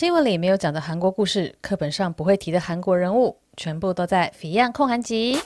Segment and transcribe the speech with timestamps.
[0.00, 5.36] 新闻里没有讲的韩国故事，课本上不会提的韩国人物，全部都在《Fion 焢韩集》。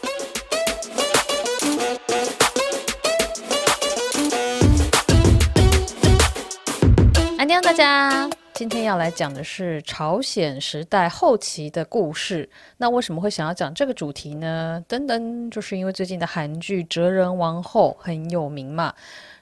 [7.36, 12.48] 安妞，大家，今天要来讲的是朝鲜时代后期的故事。
[12.77, 14.80] 那为什么会想要讲这个主题呢？
[14.89, 18.95] 噔噔，就是因为最近的韩剧《哲仁王后》很有名嘛。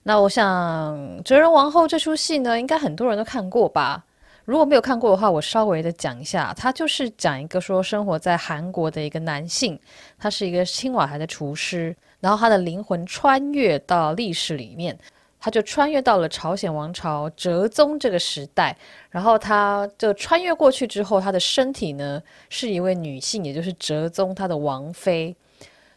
[0.04, 4.02] 那我想，《哲仁王后》这出戏呢，应该很多人都看过吧。
[4.45, 9.78] 如果没有看过的话，我稍微的讲一下，他就是讲一个说生活在韩国的一个男性，
[10.18, 14.98] 他是一个青瓦台的厨师，然后他的灵魂穿越到历史里面，
[15.38, 18.77] 他就穿越到了朝鲜王朝哲宗这个时代，
[19.10, 25.37] 然后他就穿越过去之后，他的身体呢是一位女性，也就是哲宗他的王妃，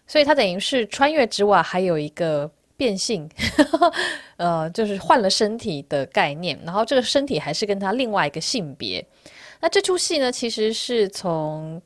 [0.06, 2.50] 所以他等于是穿越之外还有一个。
[2.78, 3.30] 变性，
[4.38, 9.06] 呃，就是换了身体的概念，然后这个身体还是跟他另外一个性别。
[9.62, 11.82] 那这出戏呢，其实是从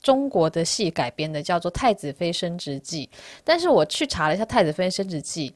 [0.00, 3.10] 中国的戏改编的，叫做《太子妃升职记》。
[3.42, 5.50] 但是我去查了一下《太子妃升职记》，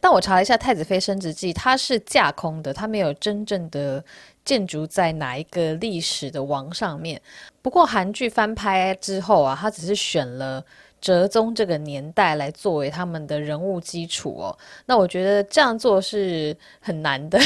[0.00, 4.04] 但我查了一下《太子妃升职记》，它是架空的，它没有真正的
[4.44, 7.22] 建筑在哪一个历史的王上面。
[7.62, 10.64] 不过韩剧翻拍之后啊，它只是选了。
[11.00, 17.38] 哲宗这个年代来作为他们的人物基础哦，那我觉得这样做是很难的，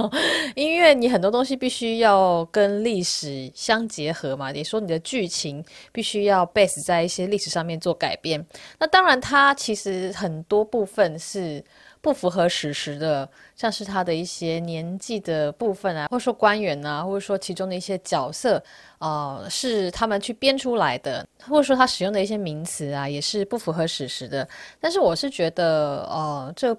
[0.54, 4.52] 因为你很多东西必须要跟历史相结合嘛。
[4.52, 8.44] 你说你的剧情必须要 base 在一些历史上面做改变，
[8.78, 11.64] 那当然它其实很多部分是。
[12.02, 18.62] 不符合史实的，像是他的一些年纪的部分啊，或者说官员啊，或者说其中的一些角色，
[18.98, 24.48] 呃，是他们去编出来的，或者说他使用的一些名词啊，也是不符合史实的。
[24.80, 26.74] 但是我是觉得，呃，这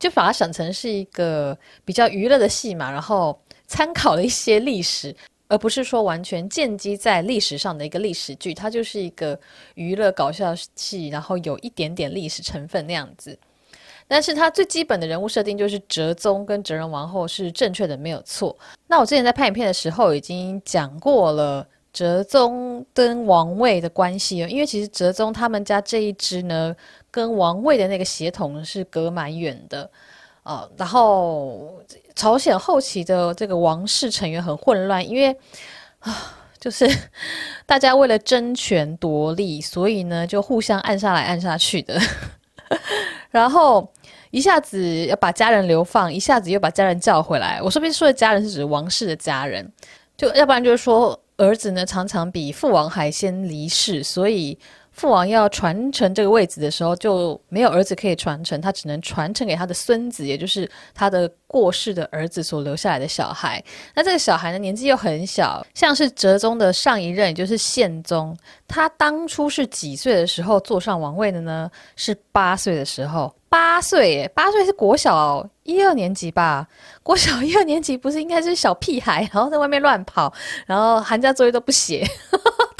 [0.00, 5.14] 就把它想成是一个比较娱乐的戏嘛，然后参考了一些历史，
[5.46, 9.38] 而不是说完全建基在历史上的一个历史剧，它就是一个
[9.76, 13.38] 娱乐搞笑戏，然后有一点点历史成分那样子。
[14.06, 18.56] 但是他最基本的人物设定就是哲宗跟哲仁王后是正确的，没有错。
[18.86, 26.74] 那我之前在拍影片的时候已经讲过了哲宗跟王位的关系哦，因为其实哲宗他们家这一支呢，
[27.10, 29.90] 跟王位的那个血统是隔蛮远的、
[30.42, 30.68] 呃。
[30.76, 31.80] 然后
[32.14, 35.36] 朝鲜后期的这个王室成员很混乱，因为
[36.00, 36.86] 啊， 就是
[37.64, 41.98] 大家为了争权夺利，所以呢就互相暗杀来暗杀去的。
[43.30, 43.88] 然后
[44.30, 47.60] 一下子要把家人流放，一下子又把家人叫回来。
[47.62, 49.70] 我说不定说的家人是指王室的家人，
[50.16, 54.58] 就要不然就是说儿子呢常常比父王还先离世，所以。
[54.94, 63.62] 父王要传承这个位置的时候，就没有儿子可以传承，他只能传承给他的孙子，也就是他的过世的儿子所留下来的小孩。
[63.94, 68.36] 那这个小孩呢，年纪又很小，像是哲宗的上一任，也就是宪宗，
[68.68, 71.68] 他当初是几岁的时候坐上王位的呢？
[71.96, 73.34] 是八岁的时候。
[73.48, 76.66] 八岁，八岁是国小一二年级吧？
[77.04, 80.32] 国小一二年级不是应该是小屁孩，然后在外面乱跑，
[80.66, 82.04] 然后寒假作业都不写，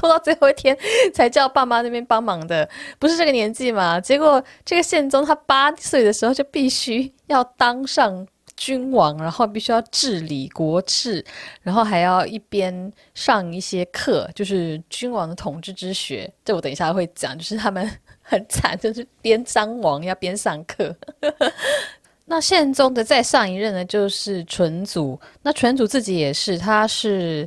[0.04, 0.76] 拖到最后一天
[1.14, 3.98] 才叫爸妈那边帮忙的，不是这个年纪嘛？
[3.98, 11.24] 结果这个宪宗他八岁的时候就必须要当上君王，然后必须要治理国事，
[11.62, 16.30] 然后还要一边上一些课，就是君王的统治之学。
[16.44, 17.90] 这我等一下会讲，就是他们。
[18.26, 20.96] 很惨，就是边当王要边上课。
[22.24, 25.20] 那宪宗的再上一任呢，就是纯祖。
[25.42, 27.46] 那纯祖自己也是，他是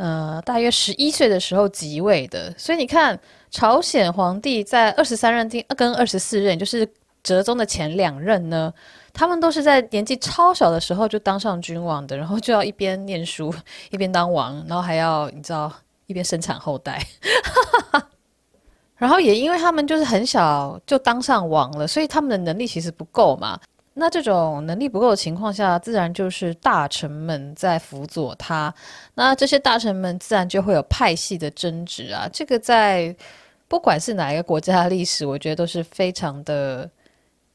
[0.00, 2.50] 呃大约十一岁的时候即位的。
[2.56, 3.18] 所以你看，
[3.50, 5.46] 朝鲜皇帝在二十三任
[5.76, 6.88] 跟二十四任，就是
[7.22, 8.72] 哲宗的前两任呢，
[9.12, 13.54] 他们都是在年纪超小的时候就当上君王的，然后就要一边念书
[13.92, 15.70] 一边当王，然后还要你知道
[16.06, 17.04] 一边生产后代。
[18.96, 23.58] 然后也因为他们就是很小就当上王了，所以他们的能力其实不够嘛。
[24.00, 28.74] 那这种能力不够的情况下，自然就是大臣们在辅佐他。
[29.14, 32.26] 那这些大臣们自然就会有派系的争执啊。
[32.32, 33.14] 这个在
[33.68, 36.90] 不管是哪一个国家的历史，我觉得都是非常的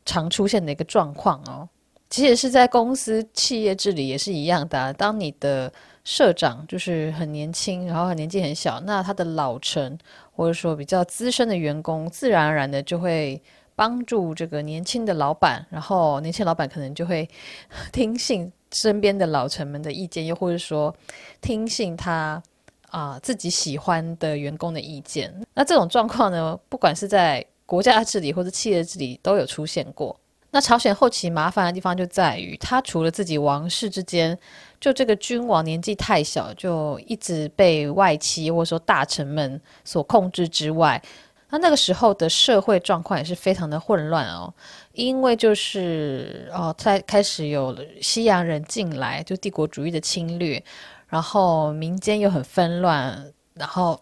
[0.06, 1.68] 常出现的一个状况哦。
[2.12, 4.94] 其实是在公司企业治理也是一样的。
[4.94, 9.98] 当你的社长就是很年轻，然后年纪很小，那他的老臣。
[10.38, 13.41] 或者说比较资深的员工，自然而然的就会
[13.75, 17.30] 帮助这个年轻的老板，然后年轻老板可能就会
[17.92, 20.95] 听信身边的老臣们的意见，又或者说
[21.42, 22.42] 听信他
[22.89, 25.33] 啊、自己喜欢的员工的意见。
[25.54, 30.18] 那这种状况呢，不管是在国家治理或者企业治理都有出现过。
[30.51, 34.38] 那朝鲜后期麻烦的地方就在于，他除了自己王室之间，
[34.80, 41.01] 就这个君王年纪太小，就一直被外戚或者说大臣们所控制之外，
[41.50, 44.53] 那那个时候的社会状况也是非常的混乱哦，
[44.94, 50.62] 因为就是哦，在开始有西洋人进来，就帝国主义的侵略，
[51.07, 54.00] 然后民间又很纷乱，然后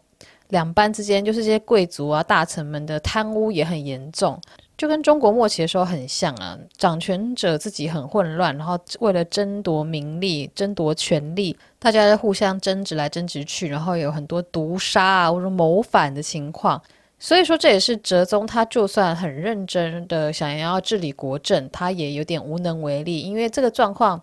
[0.49, 4.39] 两班之间就是这些贵族啊、大臣们的贪污也很严重。
[4.75, 16.81] 就跟中国末期的时候很像啊，掌权者自己很混乱，然后为了争夺名利、争夺权力，大家互相争执来争执去，然后有很多毒杀啊或者谋反的情况。
[17.23, 24.21] 所以说，这也是哲宗他就算很认真的想要治理国政，他也有点无能为力，因为这个状况，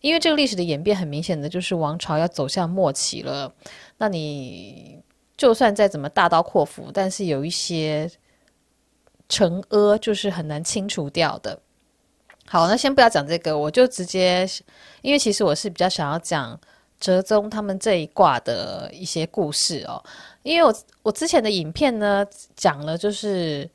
[0.00, 3.52] 因为这个历史的演变很明显的就是王朝要走向末期了。
[3.98, 4.98] 那你
[5.36, 8.10] 就算再怎么大刀阔斧，但是有一些。
[9.28, 11.56] 惩恶就是很难清除掉的。
[12.48, 14.44] 好，那先不要讲这个，我就直接，
[15.02, 16.58] 因为其实我是比较想要讲
[16.98, 20.02] 哲宗他们这一卦的一些故事哦。
[20.42, 22.24] 因为我我之前的影片呢
[22.56, 23.68] 讲了，就是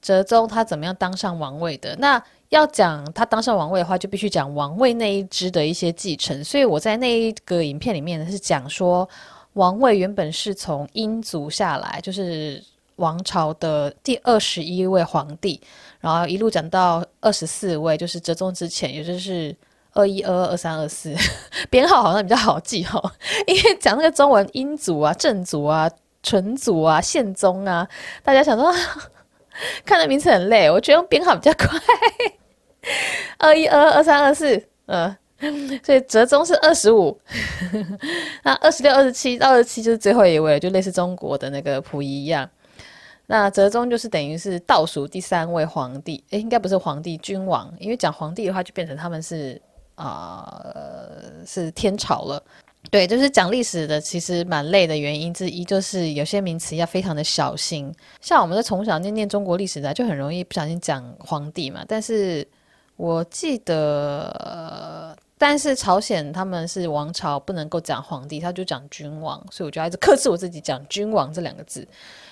[0.00, 1.94] 哲宗他怎么样当上王位的。
[1.96, 6.42] 那要讲他当上王位的话，就必须讲王位那一支的一些继承。
[6.44, 9.08] 所以我在那一个影片里面呢是讲说，
[9.54, 12.62] 王位原本是从英祖下来，就是。
[12.96, 15.58] 王朝的第二十一位皇帝，
[15.98, 19.56] 然后一路讲到二十四位，就是哲宗之前，也就是
[19.92, 21.14] 二一、二二、二三、二四，
[21.70, 23.12] 编号好像比较好记哈、哦。
[23.46, 25.90] 因为讲那个中文，英祖啊、正祖啊、
[26.22, 27.86] 纯祖啊、宪宗啊，
[28.22, 28.72] 大家想说
[29.84, 31.68] 看的名字很累，我觉得用编号比较快。
[33.38, 35.14] 二一、二二、二三、二四，嗯，
[35.84, 37.20] 所以哲宗是二十五，
[38.42, 42.48] 那二十六、二十七到、二十七就是最后一位，就类似中国的那个溥仪一样。
[43.26, 49.60] 那哲宗就是等于是倒数第三位皇帝，诶，应该不是皇帝，君王，因为讲皇帝的话就变成他们是
[49.94, 50.74] 啊、
[51.46, 52.42] 是天朝了。
[52.90, 57.94] 对，就是讲历史的，其实蛮累的原因之一就是有些名词要非常的小心。
[58.20, 61.84] 像我们在从小念念中国历史的，就很容易不小心讲皇帝嘛。
[61.86, 62.46] 但是
[62.96, 65.16] 我记得。
[65.38, 71.80] 但是朝鲜他们是王朝，不能够讲皇帝，他就讲君王，所以我就一直克制我自己讲君王这两个字，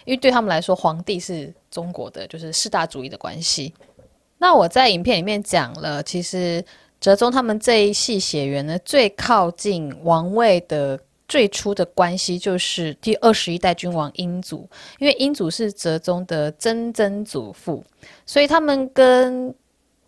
[0.05, 3.75] 因为对他们来说，皇帝是中国的，就是四大主义的关系。
[4.39, 6.65] 那我在影片里面讲了，其实
[7.01, 14.69] 哲宗他们这一系血缘呢，最靠近王位的最初的关系就是第二十一代君王英祖，
[14.99, 17.83] 因为英祖是哲宗的曾曾祖父，
[18.27, 19.55] 所以他们跟。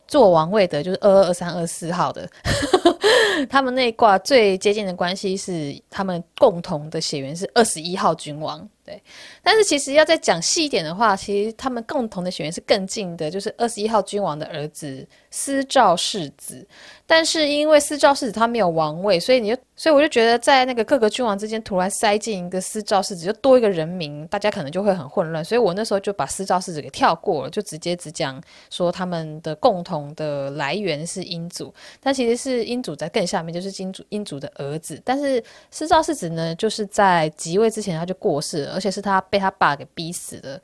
[0.09, 2.29] 做王位的就是二二二三二四号的，
[3.49, 8.69] 他们那一挂最接近的关系是他们共同的血缘是二十一号君王。
[8.85, 9.01] 对，
[9.43, 16.67] 但是其实要再讲细一点的话，其实他们共同的血缘是更近的，就是二十一号君王的儿子司肇世子。
[17.15, 25.45] 但是因为司肇世子他没有王位，所以你就，所以我就觉得在那个各个君王之间突然塞进一个司肇世子，就多一个人名，大家可能就会很混乱。
[25.45, 31.71] 所以我那时候就把司肇世子给跳过了，就直接只讲说他们的共同的来源是英祖，
[32.01, 34.99] 但其实是英祖在更下面，就是英祖英祖的儿子。
[35.05, 38.73] 但是司肇世子呢，就是在即位之前他就过世了。
[38.73, 40.59] 而且是他被他爸给逼死的。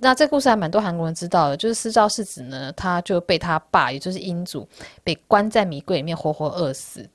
[0.00, 4.66] 那这个故事还蛮多韩国人知道的，就是司肇世子呢，他就被他爸，也就是英祖，
[5.04, 7.08] 被关在米柜里面活活饿死，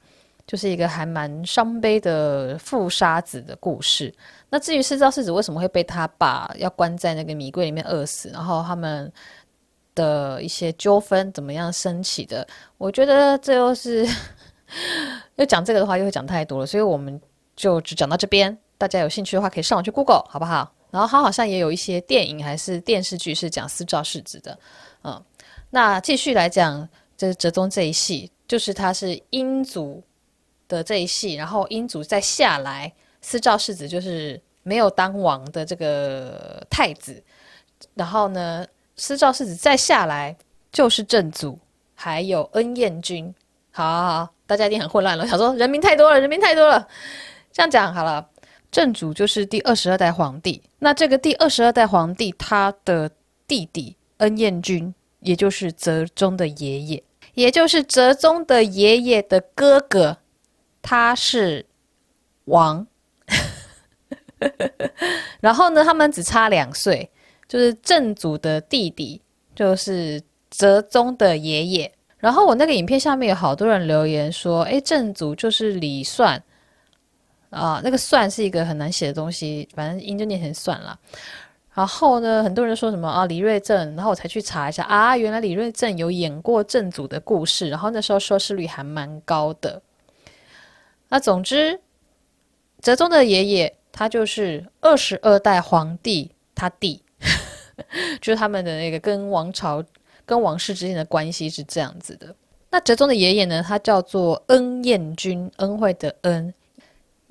[0.45, 4.13] 就是一个还蛮伤悲的父杀子的故事。
[4.49, 9.11] 那至于司肇世子为什么会被他爸要关在那个米柜里面饿死，然后他们
[9.95, 14.07] 的一些纠纷怎么样升起的，我觉得这又是
[15.35, 17.19] 要讲这个的话，又会讲太多了，所以我们
[17.55, 18.55] 就只讲到这边。
[18.77, 20.71] 大家有兴趣的话，可以上网去 Google，好不好？
[20.95, 24.57] 然后他好像也有一些电影还是电视剧是讲司肇世子的，
[25.03, 25.21] 嗯，
[25.69, 26.87] 那继续来讲，
[27.17, 30.01] 这哲宗这一系，就是他是英祖
[30.69, 37.21] 的这一系，然后英祖再下来，司肇世子就是没有当王的这个太子，
[37.93, 40.33] 然后呢，司肇世子再下来
[40.71, 41.59] 就是正祖，
[41.93, 43.35] 还有恩彦君，
[43.71, 46.87] 好好好，大家一定很混乱了，想说人名太多了，人名太多了，
[47.51, 48.29] 这样讲好了。
[48.75, 53.09] 正祖就是第二十二代皇帝，那这个第二十二代皇帝他的
[53.47, 57.01] 弟弟恩彦君，也就是哲宗的爷爷，
[57.35, 60.17] 也就是哲宗的爷爷的哥哥，
[60.81, 61.65] 他是
[62.43, 62.85] 王。
[65.39, 67.09] 然后呢，他们只差两岁，
[67.47, 69.21] 就是正祖的弟弟
[69.55, 71.89] 就是哲宗的爷爷。
[72.17, 76.43] 然后我那个影片下面有好多人留言说，哎，正祖就是李算。
[77.55, 80.99] 啊，那个算是一个很难写的东西，反正音就念成算了。
[81.73, 89.81] 然后呢，很多人说什么啊李瑞镇，然后我才去查一下啊，原来李瑞镇有演过正祖的故事，然后那时候收视率还蛮高的。
[91.09, 91.79] 那总之，
[92.81, 97.03] 哲宗的爷爷他就是二十二代皇帝他弟，
[98.21, 99.83] 就是他们的那个跟王朝
[100.25, 102.33] 跟王室之间的关系是这样子的。
[102.71, 106.53] 那哲宗的爷爷呢，他叫做恩彦君，恩惠的恩，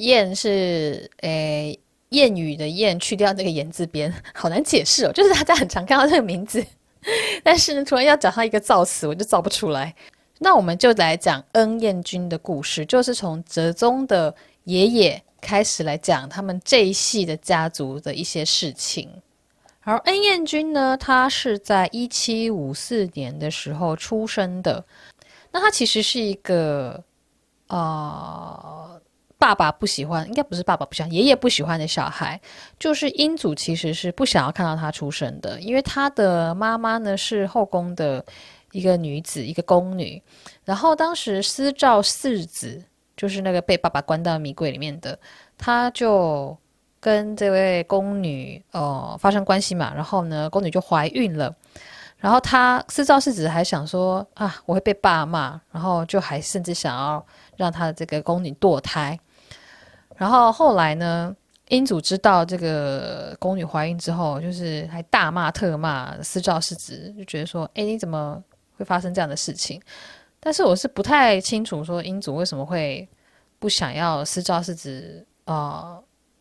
[0.04, 1.78] 彦是诶。
[2.11, 5.11] 谚语的谚去掉那个言字边， 好难解释哦。
[5.12, 6.64] 就是大家很常看到这个名字，
[7.42, 9.92] 但是呢，突然要讲他一个造词，我就造不出来。
[10.38, 14.32] 那我们就来讲恩彦君的故事，就是从哲宗的
[14.62, 19.11] 爷爷开始来讲他们这一系的家族的一些事情。
[19.80, 24.84] 而恩彦君呢，他是在一七五四年的时候出生的。
[25.50, 27.02] 那他其实是一个
[27.66, 29.00] 啊。
[29.44, 31.74] 爸爸不喜欢，应该不是爸爸不喜欢，爷爷不喜欢。
[31.78, 32.40] 的小孩，
[32.78, 38.24] 就是英祖其实是不想要看到他出生的，因为他的妈妈呢是后宫的
[38.72, 40.22] 一个女子，一个宫女，
[40.64, 42.82] 然后当时私照世子
[43.16, 45.18] 就是那个被爸爸关到迷柜里面的，
[45.58, 46.56] 他就
[47.00, 51.54] 跟这位宫女呃发生关系嘛，然后呢宫女就怀孕了，
[52.16, 59.18] 然后他私照世子还想说啊我会被爸骂，然后就还甚至想要让他的这个宫女堕胎。
[60.16, 61.35] 然后后来呢，
[61.68, 68.42] 英祖知道这个宫女怀孕之后，就是还大骂特骂私诏世子，就觉得说：“哎，你怎么
[68.76, 69.80] 会发生这样的事情？”
[70.38, 73.09] 但是我是不太清楚，说英祖为什么会
[73.59, 75.99] 不想要私诏世子啊、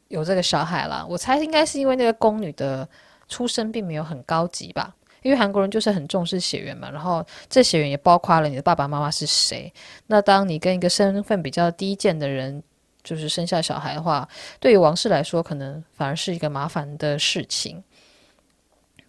[0.10, 1.06] 有这个小孩啦。
[1.10, 2.88] 我猜应该是因为那个宫女的
[3.30, 6.92] 出身并没有很高级吧，因为韩国人就是很重视血缘嘛。
[6.92, 9.74] 然后这血缘也包括了你的爸爸妈妈是谁。
[10.08, 12.62] 那当你跟一个身份比较低贱的人，
[13.04, 14.28] 就是生下小孩的话，
[14.60, 17.84] 对于王室来说，可能反而是一个麻烦的事情。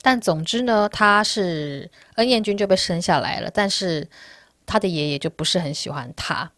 [0.03, 4.07] 但总之呢，他是恩彦君就被生下来了，但是
[4.67, 6.51] 他的爷爷就不是很喜欢他。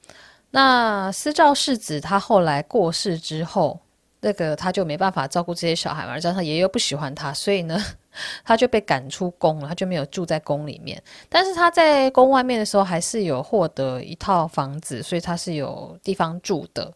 [0.51, 3.79] 那司诏世子他后来过世之后，
[4.21, 7.81] 那个他就没办法照顾这些小孩嘛，加上爷爷又不喜欢他，所以呢，
[8.45, 11.01] 他就被赶出宫了，他就没有住在宫里面。
[11.29, 16.93] 但是他在宫外面的时候，还是有获得一套房子，所以他是有地方住的。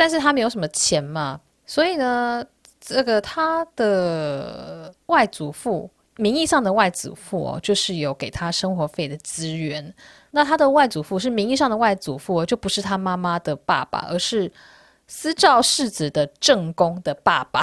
[0.00, 2.42] 但是他没有什么钱嘛，所以呢，
[2.80, 9.94] 这个他的外祖父，名义上的外祖父哦，就是有给他生活费的资源。
[10.30, 14.50] 那他的外祖父是名义上的外祖父哦，就不是他妈妈的爸爸，而是
[15.06, 17.60] 私照世子的正宫的爸爸。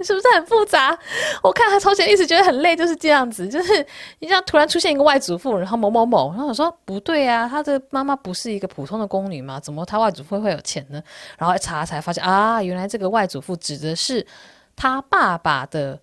[0.04, 0.98] 是不是很复杂？
[1.42, 3.86] 我看他朝鲜历史觉得很累，就是这样子，就是
[4.18, 9.60] 你这样突然出现一个外祖父，然后某某某，然后我说不对啊，他的妈妈不是一个普通的宫女吗？
[9.60, 11.02] 怎么他外祖父会有钱呢？
[11.36, 14.26] 然后一查才发现啊，原来这个外祖父指的是
[14.74, 16.00] 他爸爸的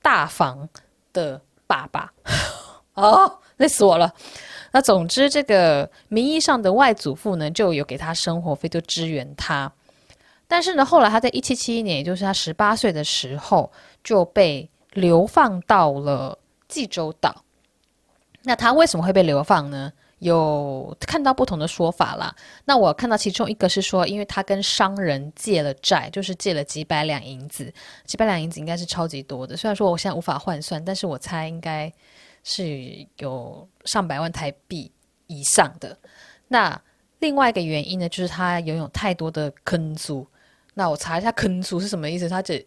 [0.00, 0.68] 大房
[1.12, 2.12] 的爸爸。
[2.94, 4.12] 哦，累死我了。
[4.72, 9.72] 那总之，这个名义上的外祖父呢，就有给他生活费，就支援他。
[10.48, 13.70] 但是呢，后来他在一七七一年，也就是他十八岁的时候，
[14.02, 16.36] 就被流放到了
[16.66, 17.44] 济州岛。
[18.42, 19.92] 那他为什么会被流放呢？
[20.20, 22.34] 有看到不同的说法啦。
[22.64, 27.72] 那我看到其中一个是说，因为他跟商人借了债，就是借了几百两银子，
[28.04, 29.56] 几百两银子应该是超级多的。
[29.56, 31.92] 虽然说我现在无法换算，但是我猜应该
[32.42, 34.90] 是有上百万台币
[35.26, 35.96] 以上的。
[36.48, 36.80] 那
[37.18, 40.26] 另外一个原因呢，就是他拥有太多的坑租。
[40.78, 42.28] 那我查一下“坑族”是什么意思？
[42.28, 42.64] 它这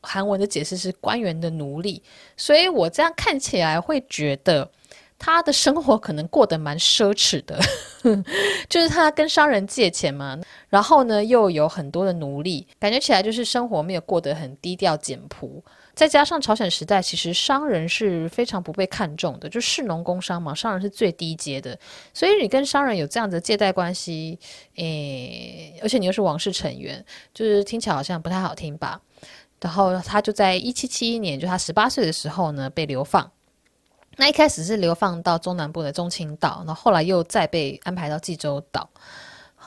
[0.00, 2.00] 韩文的解释是官员的奴隶，
[2.36, 4.70] 所以我这样看起来会觉得
[5.18, 7.58] 他的生活可能过得蛮奢侈的，
[8.70, 10.38] 就是他跟商人借钱嘛，
[10.68, 15.60] 然后呢又有很多的奴隶，感觉起来就是生活没有过得很低调简朴。
[15.98, 21.76] 再加上朝鲜时代，其实商人是非常不被看重的，就士农工商嘛，商人是最低阶的，
[22.14, 24.38] 所以你跟商人有这样的借贷关系，
[24.76, 29.00] 诶，而且你又是王室成员，就是听起来好像不太好听吧？
[29.60, 33.28] 然后他就在一七七一年，就他十八岁的时候呢，被流放。
[34.18, 38.88] 那一开始是流放到中南部的中清岛，然后后来又再被安排到济州岛，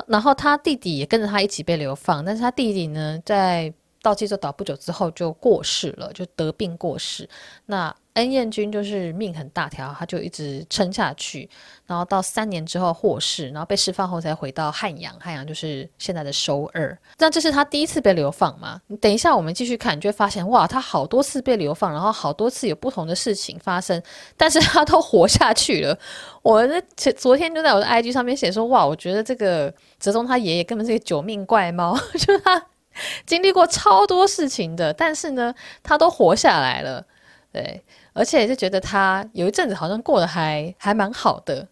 [0.08, 7.30] 然后他弟弟也跟着他一起被流放，但是他弟弟呢，在到济州岛不久之后就过世了，就得病过世。
[7.68, 11.50] 那恩彦君就是命很大条，他就一直撑下去，
[11.86, 16.98] 然后到三年之后获释，然后被释放后才回到汉阳，汉阳就是现在的首尔。
[17.20, 18.82] 那这是他第一次被流放嘛？
[18.88, 24.02] 你等一下我们继续看，你就会发现哇，他好多次被流放，然后好多次有不同的事情发生，
[24.36, 25.98] 但是他都活下去了。
[26.42, 26.68] 我
[26.98, 32.62] 昨昨天就在我的 IG 上面写说，哇，我觉得这个哲宗他爷爷根本是个九命怪猫， 就是他。
[33.26, 37.06] 经历过超多事情的，但是呢，他都活下来了，
[37.52, 37.84] 对，
[38.14, 41.68] 而且就觉得他有一阵子好像过得还还蛮好的。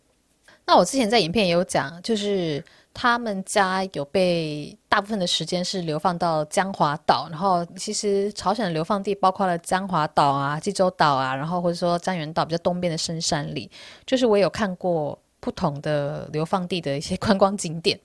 [0.66, 2.64] 那我之前在影片也有讲，就是。
[2.92, 13.70] 他们家有被大部分的时间是流放到江华岛，然后其实朝鲜的流放地包括了江华岛啊、济州岛啊，然后或者说江原道比较东边的深山里，
[14.06, 17.98] 就是我有看过不同的流放地的一些观光景点。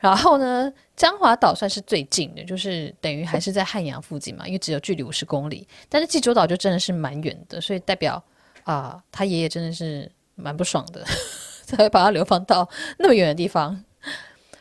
[0.00, 5.68] 然后呢，江华岛算是最近的，就是等于还是在汉阳附近嘛，因为只有距离五十公里。
[5.88, 8.22] 但是济州岛就真的是蛮远的，所以代表
[8.64, 11.04] 啊、他爷爷真的是蛮不爽的，
[11.64, 13.84] 才会把他流放到那么远的地方。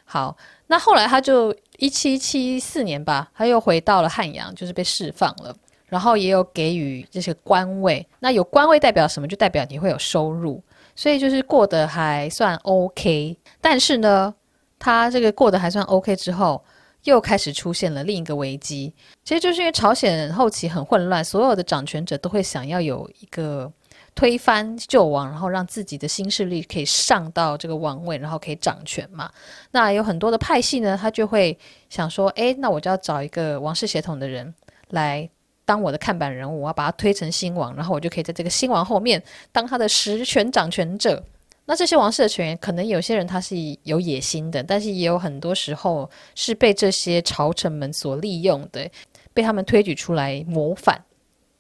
[0.03, 0.35] 好，
[0.67, 5.55] 那后来他就一七七四年吧，他又回到了汉阳，就是被释放了，
[5.87, 8.05] 然后也有给予这些官位。
[8.19, 9.27] 那有官位代表什么？
[9.27, 10.61] 就代表你会有收入，
[10.95, 13.37] 所以就是过得还算 OK。
[13.61, 14.33] 但是呢，
[14.79, 16.63] 他这个过得还算 OK 之后，
[17.03, 18.91] 又开始出现了另一个危机。
[19.23, 23.71] 其实就是因为朝鲜后期很混乱，所有的掌权者都会想要有一个。
[24.15, 29.31] 推翻旧王，然后让自己的新势力可以上到这个王位，然后可以掌权嘛。
[29.71, 31.57] 那有很多的派系呢，他就会
[31.89, 34.53] 想说，诶，那我就要找一个王室血统的人
[34.89, 35.29] 来
[35.63, 41.23] 当我的看板人物，我要把他推成新王，然后我就可以在这个新王后面当他的实权掌权者。
[41.69, 48.89] 那这些王室的成员，可能有些人他是有野心的，但是也有很多时候是被这些朝臣们所利用的，
[49.35, 50.99] 被他们推举出来谋反。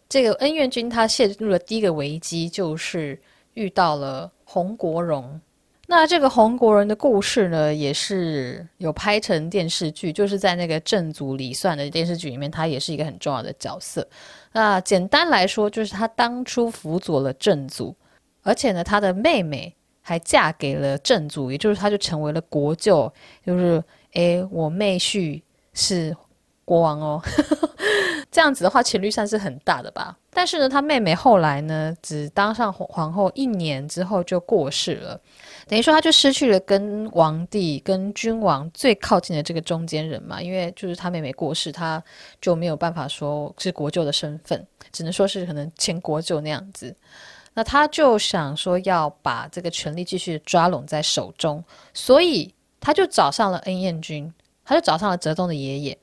[0.09, 3.21] 这个恩怨军他陷入了第一个危机，就是
[3.53, 5.39] 遇到了洪国荣。
[5.85, 14.07] 那这个洪国荣的故事呢，也是有拍成电视剧，就是在那个正祖李算的电视剧里面，他也是一个很重要的角色。
[14.51, 17.95] 那简单来说，就是他当初辅佐了正祖，
[18.41, 19.71] 而且呢，他的妹妹
[20.09, 23.13] 还嫁给了正祖，也就是他就成为了国舅，
[23.45, 25.39] 就是诶，我妹婿
[25.73, 26.17] 是
[26.65, 27.21] 国王哦。
[28.31, 30.17] 这样子的话，权力算是很大的吧。
[30.31, 35.19] 但是呢，他妹妹后来呢，只当上皇后一年之后就过世了，
[35.67, 40.41] 等于说他就失去了跟王帝、跟君王最靠近的这个中间人嘛。
[40.41, 42.03] 因为就是他妹妹过世，他
[42.41, 46.95] 就没有办法说是国舅的身份，只能说是可能前国舅那样子。
[47.53, 54.33] 那他就想说要把这个权力继续抓拢在手中，所以他就找上了恩彦君，
[54.63, 55.97] 他就找上了哲宗的爷爷。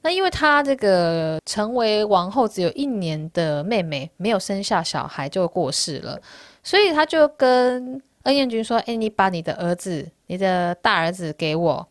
[0.00, 6.20] 那因为他这个成为王后只有一年的妹妹没有生下小孩就过世了，
[6.62, 11.88] 所以他就跟恩彦君说：“哎，你把你的儿子，你的大儿子给我，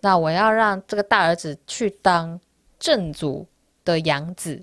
[0.00, 2.40] 那我要让这个大儿子去当
[2.78, 3.46] 正祖
[3.84, 4.62] 的养子。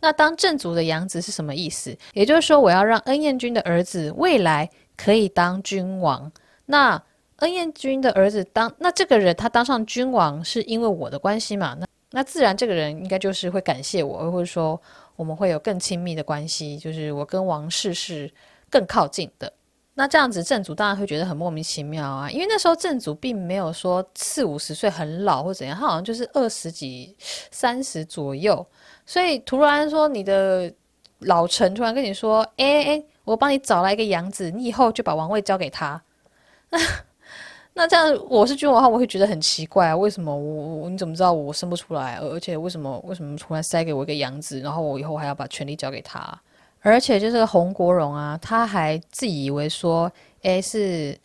[0.00, 1.96] 那当正主的养子是什么意思？
[2.12, 6.30] 也就是说，我要让恩彦君的儿子未来可以当君王。
[6.66, 7.02] 那
[7.36, 11.76] 恩彦君的儿子当那这个人他当上君王是因为我的关系嘛？
[11.78, 14.80] 那。”那自然，这个人应该就是会感谢我，或者说
[15.14, 18.30] 我们会有更亲密的关系，就是我跟王室是
[18.70, 19.52] 更靠近的。
[19.98, 27.16] 那这样子，正主当然会觉得很莫名其妙啊，因为那时候正主并没有说四五十岁很老或怎样，他好像就是二十几、
[27.50, 28.64] 三十左右，
[29.04, 30.72] 所以突然说你的
[31.18, 36.00] 老臣突然跟你说：“哎哎，我帮你找来一个养子，你以后就把王位交给他。
[37.74, 42.18] ”那这样，我是君王的话，我会觉得很奇怪啊，为什么我我你怎么知道我生不出来？
[42.20, 46.40] 而且为什么为什么突然塞给我一个养子，然后我以后还要把权力交给他？
[46.80, 50.10] 而且就是洪国荣啊，他还自以为说，
[50.42, 51.18] 诶，是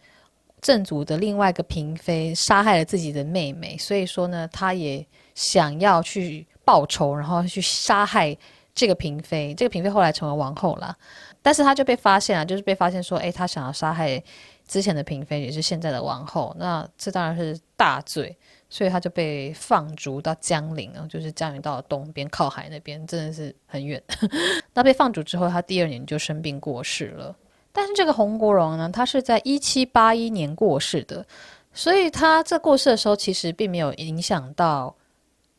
[0.62, 8.36] 正主的另外一个嫔妃杀害了自己的妹妹，所以说呢，他也想要去报仇，然后去杀害
[8.74, 9.54] 这个嫔妃。
[9.56, 10.96] 这个嫔妃后来成为王后了，
[11.42, 14.24] 但是他就被发现了，就是被发现说，诶，他想要杀害。
[14.66, 18.36] 之前的嫔妃也是现在的王后，那这当然是大罪，
[18.74, 24.02] 所以他就被放逐到江陵了，就是江原道的东边靠海那边，真的是很远。
[24.74, 27.36] 那被放逐之后，他第二年就生病过世了。
[27.72, 31.24] 但是这个洪国荣呢，他是在一七八一年过世的，
[31.72, 34.96] 所以他这过世的时候其实并没有影响到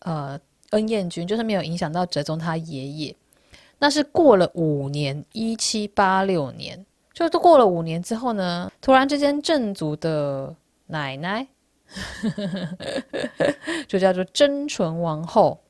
[0.00, 0.36] 呃
[0.70, 3.14] 恩彦君，就是没有影响到哲宗他爷爷。
[3.78, 6.84] 那是过了五年，一七八六年。
[7.12, 10.52] 就都过了五年之后呢，突然之间，正祖的
[10.88, 11.46] 奶奶，
[13.88, 15.60] 就叫做真纯王后。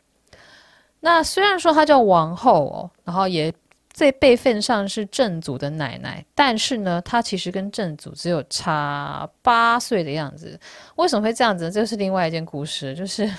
[1.01, 3.53] 那虽然说她叫王后哦，然后也
[3.93, 10.59] 在辈分上是正祖的奶奶，但是呢，她其实跟正祖只有差八岁的样子。
[10.97, 11.71] 为什么会这样子呢？
[11.71, 13.31] 这是另外一件故事，就是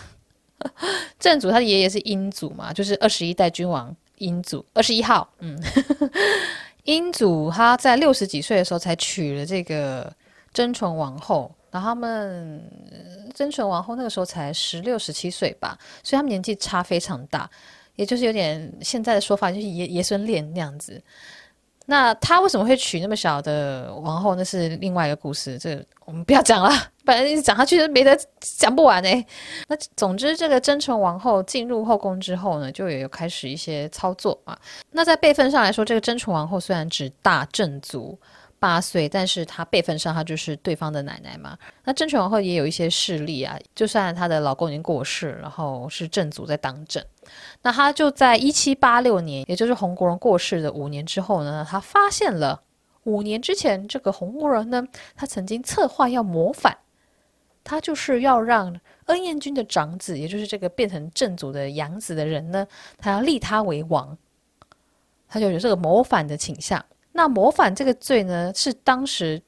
[1.20, 5.58] 正祖他的爷爷是英祖嘛，就是二十一代君王英祖，二十一号，嗯。
[6.84, 10.14] 英祖他在六十几岁的时候才娶了这个
[10.54, 12.64] 真纯王后，然后他们
[13.34, 17.50] 真纯王后那个时候才十六、十七岁吧，所以他们年纪差非常大，
[17.98, 21.04] 也就是有点现在的说法，就是爷爷孙恋那样子。
[21.86, 24.36] 那他为什么会娶那么小的王后？
[24.36, 26.72] 那是另外一个故事，这我们不要讲了，
[27.04, 29.24] 不然一直讲下去就没得讲不完哎。
[29.68, 34.58] 那总之，这个真纯王后进入后宫之后呢，就也有开始一些操作啊。
[34.92, 38.18] 那在辈分上来说，这个真纯王后虽然只大正祖
[38.66, 41.56] 八岁，但是她辈分上她就是对方的奶奶嘛。
[41.84, 47.04] 那郑权王后也有一些势力啊，就算她的老公已经过世，然后是正祖在当政。
[47.62, 52.60] 那他就在一七八六年，也就是洪国荣过世的五年之后呢，他发现了
[53.04, 54.84] 五年之前这个洪国荣呢，
[55.16, 56.76] 他曾经策划要谋反，
[57.64, 58.76] 他就是要让
[59.06, 62.66] 恩彦君的长子，也就是这个变成正祖的养子的人呢，
[62.98, 64.18] 他要立他为王，
[65.28, 66.84] 他就有这个谋反的倾向。
[67.16, 69.42] 那谋反这个罪呢，是当时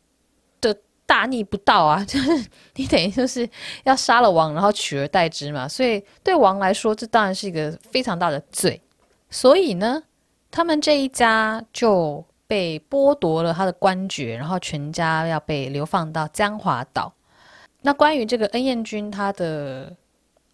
[0.59, 0.75] 的。
[1.07, 2.03] 大逆不道啊！
[2.03, 3.49] 就是你等于就是
[3.85, 5.65] 要杀了王，然后取而代之嘛。
[5.65, 8.81] 所以对王来说，这当然是一个非常大的罪。
[9.29, 10.03] 所以呢，
[10.51, 17.13] 他们这一家就被剥夺了他的官爵，然后全家要被流放到江华岛。
[17.83, 19.95] 那关于这个恩彦君他的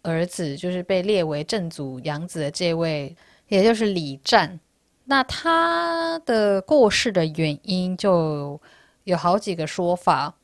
[0.02, 3.16] 儿子，就是被列为正祖养子的这位，
[3.48, 4.60] 也就是李湛，
[5.04, 8.60] 那他的过世的原因就
[9.04, 10.34] 有好几个说法。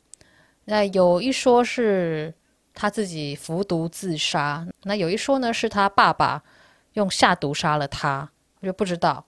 [0.66, 2.33] 那有一说是
[2.75, 6.42] 他自己服毒自杀，那有一说呢是他爸爸
[6.92, 9.25] 用下毒杀了他，我就不知道，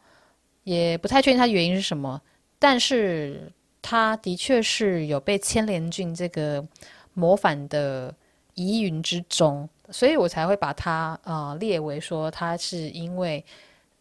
[0.64, 2.20] 也不太确定他原因是什么。
[2.58, 6.64] 但是他的确是有被牵连进这个
[7.14, 8.14] 谋反的
[8.54, 13.44] 疑云之中，所以我才会把他啊、呃、列为说他是因为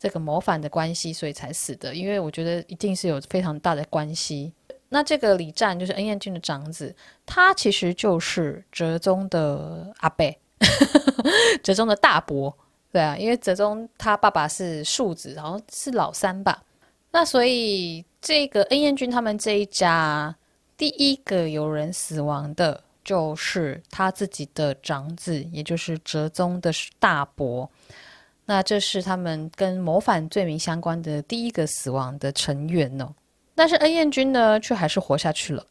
[0.02, 1.94] 这个谋反的关系，所以才死的。
[1.94, 4.52] 因为我觉得一定是有非常大的关系。
[4.90, 10.26] 那这个李湛就是恩彦君的长子，他其实就是哲宗的阿伯，
[11.62, 12.52] 哲宗的大伯，
[12.92, 16.64] 对啊，因为哲宗他爸爸是庶子，好像是老三吧。
[17.12, 20.36] 那所以这个恩彦君他们这一家
[20.76, 27.70] 第一个有人死亡的，就是他自己的长子，也就是哲宗的大伯。
[28.52, 33.08] 那这是他们跟谋反罪名相关的第一个死亡的成员哦。
[33.56, 35.66] 但是恩彦君呢，却还是活下去了。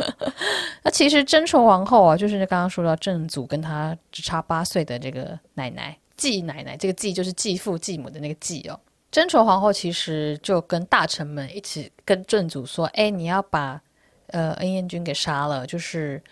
[0.84, 8.78] 那其实真纯王后啊，就是刚刚说到正祖跟他只差八岁的这个奶奶继奶奶，这个继就是继父继母的那个继哦。
[9.10, 13.80] 真纯皇后其实就跟大臣们一起跟正祖说：“哎，你要把
[14.26, 16.22] 呃恩彦君给杀了，就是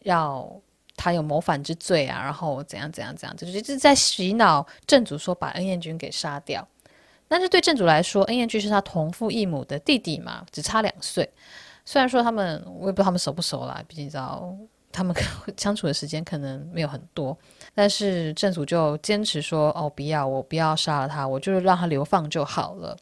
[0.00, 0.46] 要
[1.02, 6.66] 他有谋反之罪啊，然后怎样怎样怎样，就是就是在洗脑正祖说把恩彦君给杀掉。”
[7.26, 11.28] 但是对正祖来说，恩彦君是他同父异母的弟弟嘛，只差两岁。
[11.84, 14.54] 虽然说他们，我也不知道他们熟不熟啦，毕竟知道
[14.92, 15.12] 他们
[15.56, 17.36] 相处的时间可能没有很多。
[17.74, 22.96] 但是正祖就坚持说：“哦，不要，我不要杀了他，我就是让他流放就好了。”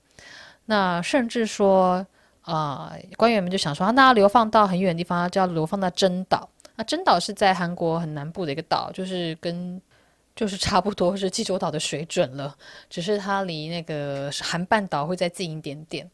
[0.66, 2.06] 那甚至说，
[2.42, 6.48] 啊、官员们就想说啊，那要流放到很远的地方，就要流放到真岛。
[6.80, 9.80] 那真岛是在韩国很南部的一个岛，就是跟。
[10.36, 12.56] 就是差不多是济州岛的水准了，
[12.88, 16.10] 只是它离那个韩半岛会再近一点点。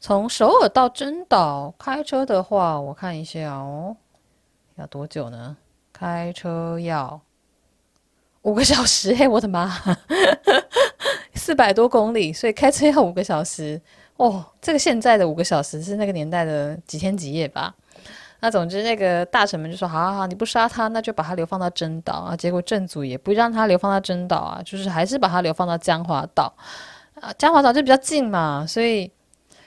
[0.00, 3.96] 从首尔到真岛开车的话，我看一下哦，
[4.74, 5.56] 要多久呢？
[5.92, 7.20] 开车要
[8.40, 9.70] 五个小时，嘿，我的妈，
[11.34, 13.80] 四百多公里，所以开车要五个小时
[14.16, 14.44] 哦。
[14.60, 17.72] 这个现在的五个小时是那个年代的几天几夜吧？
[18.42, 26.52] 那总之，那个大臣们就说：“好好好，你不杀他，那就把他流放到真岛啊。”结果正祖也不让他流放到真岛啊，就是还是把他流放到江华岛
[27.20, 27.32] 啊。
[27.38, 29.08] 江华岛就比较近嘛，所以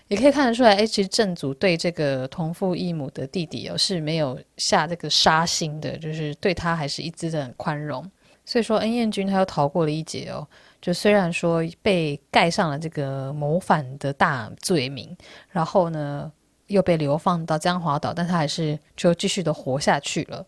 [0.10, 8.04] 也可以看得出来，哎，其实正祖对这个同父异母的弟弟哦是没有下这个杀心的，就是对他还是一直的很宽容。
[8.44, 10.46] 所以说，恩彦君他又逃过了一劫哦。
[10.82, 15.16] 就虽然说被盖上了这个谋反的大罪名，
[15.50, 16.32] 然后呢，
[16.67, 20.45] 又被流放到江华岛，但他还是就继续的活下去了。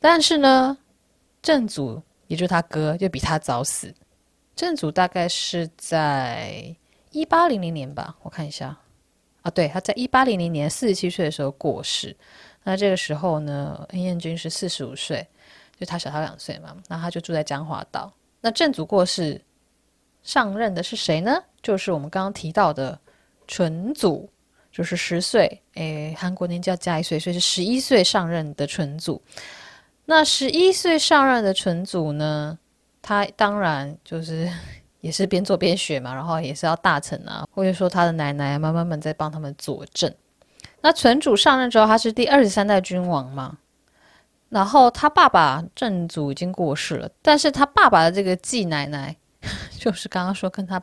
[0.00, 0.76] 但是呢，
[1.40, 3.94] 正祖也就是他哥，就比他早死。
[4.56, 6.74] 正祖大概是在
[7.12, 8.76] 一八零零年吧，我看一下
[9.42, 12.16] 啊，对，他在一八零零年四十七岁的时候过世。
[12.64, 15.26] 那这个时候呢，恩彦君是四十五岁，
[15.78, 16.76] 就他小他两岁嘛。
[16.88, 18.12] 那他就住在江华岛。
[18.40, 19.40] 那正祖过世，
[20.22, 21.42] 上任的是谁呢？
[21.62, 22.98] 就是我们刚刚提到的
[23.46, 24.28] 纯祖。
[24.70, 29.20] 就是十岁，诶，韩国年纪要加一岁，所以是十一岁上任的纯祖。
[30.04, 32.58] 那十一岁上任的纯祖呢，
[33.02, 34.50] 他当然就是
[35.00, 40.12] 也是边做边学嘛，然后也是要大臣啊，或者说他的奶奶妈妈们在帮他们佐证。
[40.80, 43.58] 那纯祖上任之后，他是第二十三代君王嘛。
[44.48, 49.14] 然后他爸爸正祖已经过世了，但是他爸爸的这个继奶奶，
[49.78, 50.82] 就是刚刚说跟他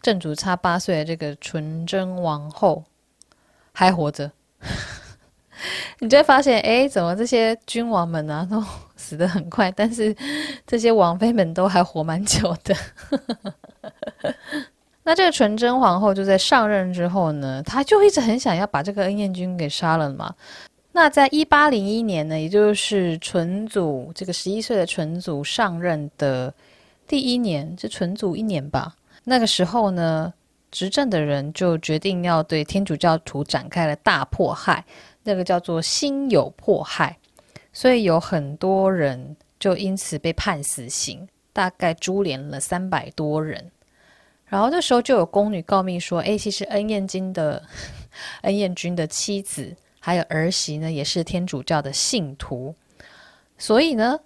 [0.00, 2.84] 正祖差八岁的这个纯真王后
[3.72, 4.30] 还活着。
[6.00, 8.64] 你就会发现，哎，怎么这些君王们呢、啊、都
[8.96, 10.16] 死得很快，但是
[10.66, 12.74] 这些王妃们都还活蛮久的。
[15.04, 20.34] 那这个纯真皇后就在上任之后呢，她就一直很想要把这个恩燕君给杀了嘛。
[20.92, 26.52] 那在一八零一年呢，也就是纯祖这个十一岁的纯祖上任的
[27.06, 28.94] 第一年，是纯祖一年吧。
[29.24, 30.32] 那个时候呢，
[30.70, 34.84] 执政的人就决定要对天主教徒展开了大迫害，
[35.24, 37.16] 那个叫做心有迫害，
[37.72, 43.70] 所以有很多人就因此被判死刑，大概株连了三百多人。
[44.46, 47.62] 然后那时候就有宫女告密说，哎，其实恩艳君的
[48.42, 49.76] 恩燕君的妻子。
[50.02, 52.74] 还有儿媳呢，也是天主教的信徒，
[53.58, 54.18] 所以呢，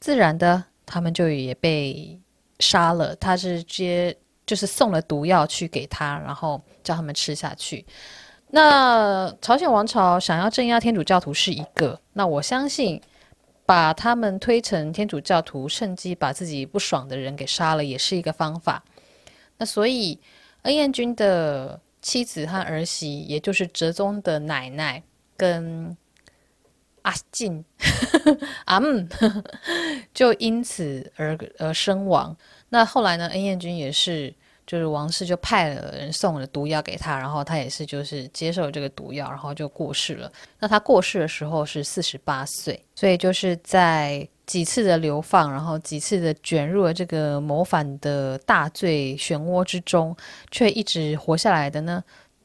[0.00, 2.18] 自然的他们就也被
[2.58, 3.14] 杀了。
[3.14, 7.84] 他是接就是送了毒药去给他，然后叫他们吃下去。
[8.48, 13.00] 那朝鲜王朝想要镇压天主教徒是一个，那我相信
[13.66, 18.84] 把他们推成天主教徒，趁机把自己不爽的人给杀了，也是一个方法。
[19.58, 20.20] 那所以
[20.62, 21.80] 恩彦君的。
[22.04, 25.02] 妻子和儿媳，也就是哲宗的奶奶
[25.38, 25.96] 跟
[27.00, 27.64] 阿进
[28.66, 29.08] 阿姆，
[30.12, 32.36] 就因此而而身亡。
[32.74, 34.34] 那后来呢，恩艳君也是。
[34.66, 40.32] 就是王室就派了人送了毒药给他，然后他也是就是接受了这个毒药，然后就过世了。
[40.58, 50.16] 那他过世的时候是四十八岁，所以就是在几次的流放，然后几次的卷入了这个谋反的大罪漩涡之中，
[50.50, 52.02] 却一直活下来的呢。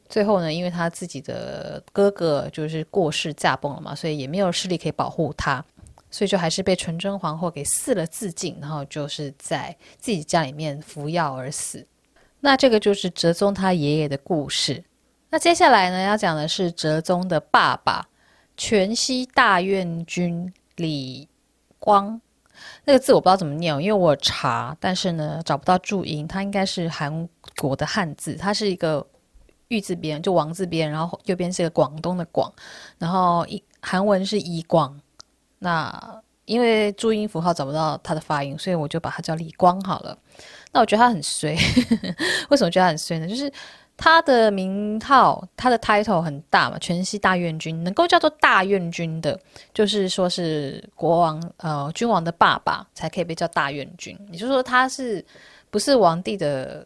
[0.09, 5.63] 最后呢，因为他自己的哥哥就是过世驾崩了嘛，所以也没有势力可以保护他，
[6.12, 11.86] 所以就还是被纯真皇后给赐了自尽，然后就是在自己家里面服药而死。
[12.39, 14.84] 那这个就是哲宗他爷爷的故事。
[15.30, 18.08] 那接下来呢，要讲的是哲宗的爸爸，
[18.58, 21.28] 全西大院君李
[21.78, 22.19] 光。
[22.86, 26.28] 那个字我不知道怎么念，因为我查，但是呢找不到注音。
[26.28, 29.06] 它应该是韩国的汉字，它是一个
[29.67, 32.52] 玉字边，就王字边，然后右边是个广东的广，
[32.98, 35.00] 然后一韩文是以广。
[35.60, 40.17] 那因为注音符号找不到它的发音，所以我就把它叫李光好了。
[40.72, 41.56] 那我觉得他很衰，
[42.50, 43.28] 为什么觉得他很衰呢？
[43.28, 43.52] 就是
[43.98, 49.39] 他的名号，他的 title 很大嘛，全息大院君能够叫做大院君的，
[49.74, 54.17] 就是说是国王呃君王的爸爸才可以被叫大院君。
[54.32, 55.24] 也就是说他是
[55.69, 56.86] 不是皇帝的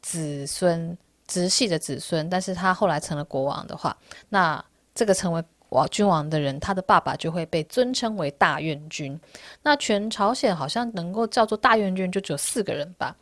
[0.00, 2.28] 子孙直系的子孙？
[2.30, 3.96] 但是他后来成了国王的话，
[4.28, 5.44] 那这个成为。
[5.74, 9.20] 王，君王的人，他的爸爸就会被尊称为大院君。
[9.62, 13.14] 那全朝鲜好像能够叫做大院君，就只有四个人吧。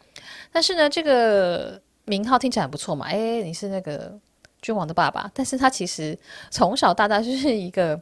[0.53, 3.07] 但是呢，这个名号听起来很不错嘛。
[3.07, 4.13] 诶，你是那个
[4.61, 6.17] 君王的爸爸，但是他其实
[6.51, 8.01] 从小到大就是一个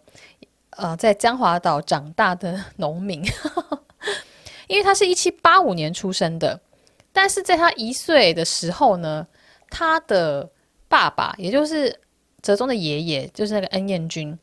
[0.71, 3.23] 呃，在江华岛长大的农民，
[4.67, 6.61] 因为他是一七八五年出生的。
[7.13, 9.27] 但是在他一岁的时候呢，
[9.69, 10.51] 他的
[10.89, 11.97] 爸爸，也就是。
[12.43, 14.39] 哲宗的爷爷就是那个恩彦君，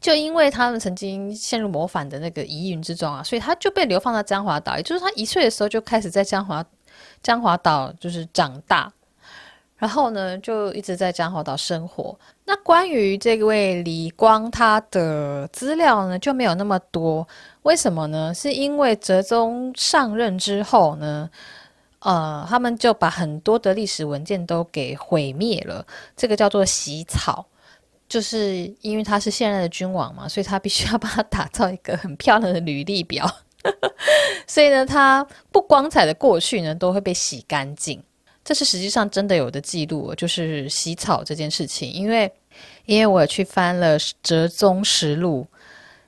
[0.00, 4.76] 就因为他们曾经陷入谋反的那个疑云之中啊，所以他就被流放到江华岛。
[4.76, 6.64] 也就是他一岁的时候就开始在江华
[7.22, 8.92] 江华岛就是长大，
[9.76, 12.18] 然后呢就一直在江华岛生活。
[12.44, 17.26] 那关于这位李光他的资料呢就没有那么多，
[17.62, 18.32] 为什么呢？
[18.34, 21.28] 是因为哲宗上任之后呢？
[22.04, 25.84] 呃，他们就把很多的历史文件都给毁灭了。
[26.14, 27.44] 这个叫做洗草，
[28.06, 33.26] 就是因为他是现任的君王嘛，所以他必须要帮他打造一个很漂亮的履历表。
[34.46, 38.02] 所以呢，他不光彩的过去呢，都会被洗干净。
[38.44, 41.90] 这是实际上真的有的记录，就是洗草这件事情。
[41.90, 42.30] 因为，
[42.84, 45.46] 因为我去翻了《哲宗实录》。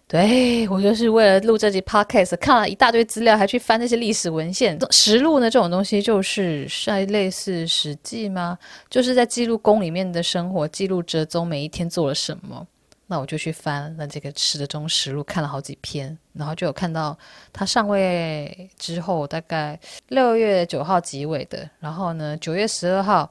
[0.09, 4.79] 对，我就是为了录这集 podcast，看了一大堆资料，还去翻那些历史文献。
[4.93, 8.57] 实录呢，这种东西就是像类似史记吗？
[8.89, 12.65] 就是在记录宫里面的生活，记录哲宗每一天做了什么。
[13.09, 17.19] 那我就去翻了这个哲宗实录，看了好几篇，然后就有看到
[17.53, 21.69] 他上位之后，大概六月九号即位的。
[21.81, 23.29] 然后呢，九月十二号，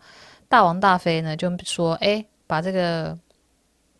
[0.49, 3.17] 大王大妃呢就说：“哎，把这个。”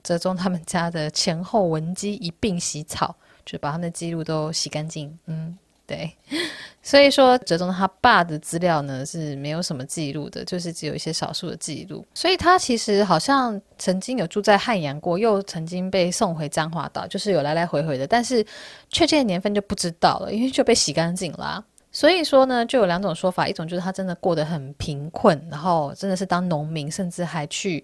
[0.06, 5.18] 哲宗他们家的前后文姬一并洗草，就把他们的记录都洗干净。
[5.26, 6.16] 嗯，对，
[6.84, 12.06] 所以说，哲宗他爸的资料呢是没有什么记录的，就是只有一些少数的记录。
[12.14, 18.06] 所以他其实好像曾经有住在汉阳过，又曾经被送回彰化岛，就是有来来回回的。
[18.06, 18.46] 但是
[18.90, 21.64] 确切的年份就不知道了，因为就被洗干净啦。
[21.92, 27.82] 所以说呢，就有两种说法，一种就是他真的过得很贫困，然后真的是当农民，甚至还去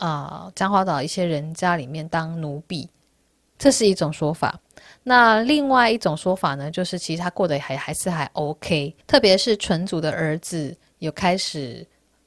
[0.00, 2.88] 啊、呃、江华岛一些人家里面当奴婢，
[3.58, 4.58] 这是一种说法。
[5.02, 11.86] 那另外一种说法呢，就是其实他过得还还是还 OK，特别是纯祖的儿子有开始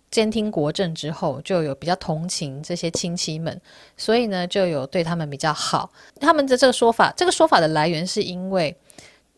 [0.10, 3.60] 监听国政之后，就有比较同情这些亲戚们，
[3.98, 5.92] 所以呢就有对他们比较好。
[6.20, 8.76] 他们的这个说法，这个说法的来源是因为，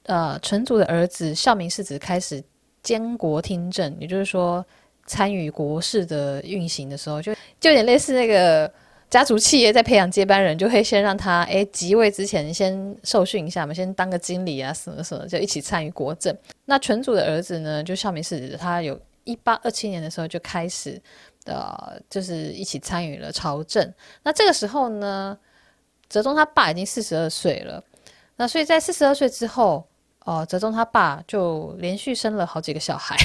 [0.03, 2.43] 呃，纯祖的儿子孝明世子开始
[2.83, 4.65] 监国听政，也就是说
[5.05, 7.33] 参与国事的运行的时候，就
[7.65, 8.71] 就有点类似那个。
[9.07, 16.35] 家族企业在培养接班人，就会先让他哎即位之前先受训一下嘛，先当个经理啊什么什么，就一起参与国政。
[16.65, 20.99] 那纯祖的儿子呢，就孝明世子，他有一八二七年的时候就开始
[21.45, 23.93] 的、呃，就是一起参与了朝政。
[24.23, 25.37] 那这个时候呢，
[26.09, 27.81] 哲宗他爸已经四十二岁了。
[28.35, 29.87] 那所以在四十二岁之后，
[30.25, 33.15] 哦、呃，哲宗他爸就连续生了好几个小孩，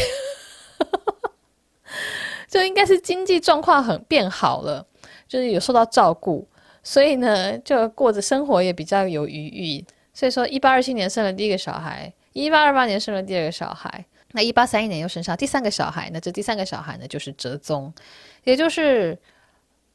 [2.50, 4.86] 就应该是经济状况很变好了。
[5.26, 6.48] 就是有受到照顾，
[6.82, 9.86] 所以呢，就过着生活也比较有余裕。
[10.12, 16.10] 所以说，一八二七年生了第一个小孩，一八二八年生了第二个小孩，那一八三一年又生下第三个小孩。
[16.12, 17.94] 那这第三个小孩呢，就是哲宗，
[18.42, 19.16] 也就是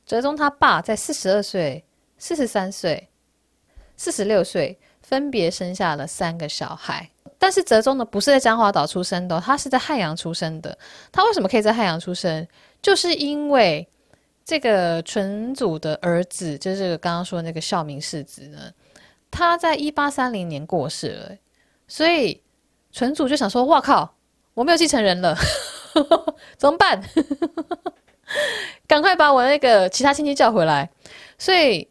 [0.06, 1.84] 哲宗他爸在四十二岁、
[2.18, 3.10] 四十三岁、
[3.98, 7.10] 四十六岁分别生下了三个小孩。
[7.38, 10.78] 但是泽中呢，不是在江华岛出生的，他是在汉阳出生的。
[11.12, 12.48] 他为什么可以在汉阳出生？
[12.82, 13.88] 就是因为。
[14.48, 18.72] 这个纯祖的儿子，就是刚刚说的那个孝明世子呢，
[19.32, 21.32] 他在一八三零年过世了，
[21.88, 22.40] 所以
[22.92, 24.14] 纯祖就想说：“哇靠，
[24.54, 25.36] 我没有继承人了，
[26.58, 27.04] 怎么办？
[28.86, 30.88] 赶快把我那个其他亲戚叫回来。”
[31.40, 31.88] 所以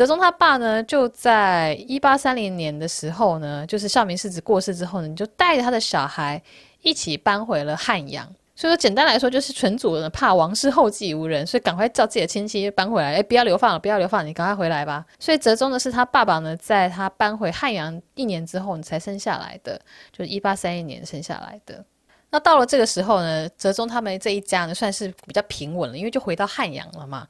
[0.00, 6.42] 哲宗他爸呢，就在一八三零年的时候呢，就是孝明世子过世之后呢，你就带着他的小孩
[6.80, 8.26] 一起搬回了汉阳。
[8.56, 13.16] 所以说，简单来说，就是纯祖呢怕王室后继无人，所以赶快叫自己的亲戚搬回来。
[13.16, 15.04] 哎，不要流放了，不要流放，你赶快回来吧。
[15.18, 19.78] 所以哲宗呢，是他爸爸呢，在他搬回汉阳一年之后，你才生下来的，
[20.10, 21.84] 就是一八三一年生下来的。
[22.30, 27.28] 那到了这个时候呢，哲宗他们这一家呢，算是比较平稳了，因为就回到汉阳了嘛。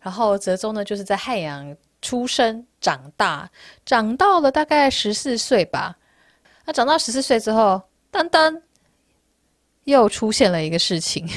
[0.00, 3.50] 然后哲宗呢，就是在汉阳出生长大，
[3.86, 5.96] 长到了大概十四岁吧。
[6.66, 8.60] 那长到十四岁之后，当当。
[9.84, 11.28] 又出现了一个事情，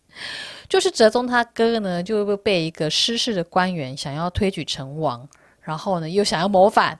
[0.66, 5.28] 就是哲宗他哥呢，就会被一个失势的官员想要推举成王，
[5.60, 6.98] 然后呢又想要谋反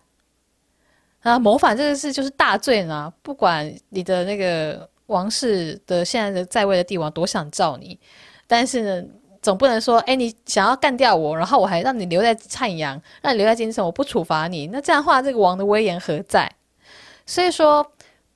[1.23, 1.39] 啊！
[1.39, 7.99] 谋反这个事就是大罪呢，不管你的那个王室的现在的在位的帝王多想罩你，
[8.47, 9.09] 但是呢，
[9.43, 16.51] 总不能说，哎，你想要干掉我，然后我还让你留在灿阳，让你留在京城，我不处罚你，那这样的话，这个王的威严何在？
[17.27, 17.93] 所以说。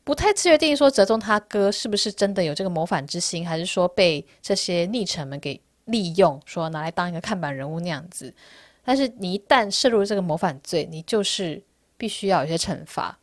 [0.06, 8.32] 不太确定说哲宗他哥是不是真的有这个谋反之心，还是说被这些逆臣们给利用，说拿来当一个看板人物那样子。
[8.84, 11.60] 但是你一旦涉入这个谋反罪，你就是
[11.96, 13.18] 必须要有些惩罚。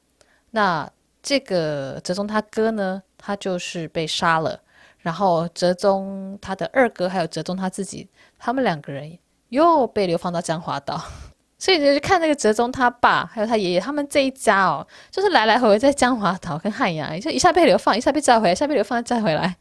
[0.51, 0.91] 那
[1.21, 4.59] 这个哲宗他哥呢，他就是被杀了。
[5.03, 10.99] 然后哲宗他的二哥还有哲宗他自己，他们两个人又被流放到江华岛。
[11.59, 19.55] 所以就看那个哲宗他爸还有他爷爷他们这一家哦，就是来来回回在江华岛跟汉阳，就一下被流放，一下被召回来，一下被流放再回来，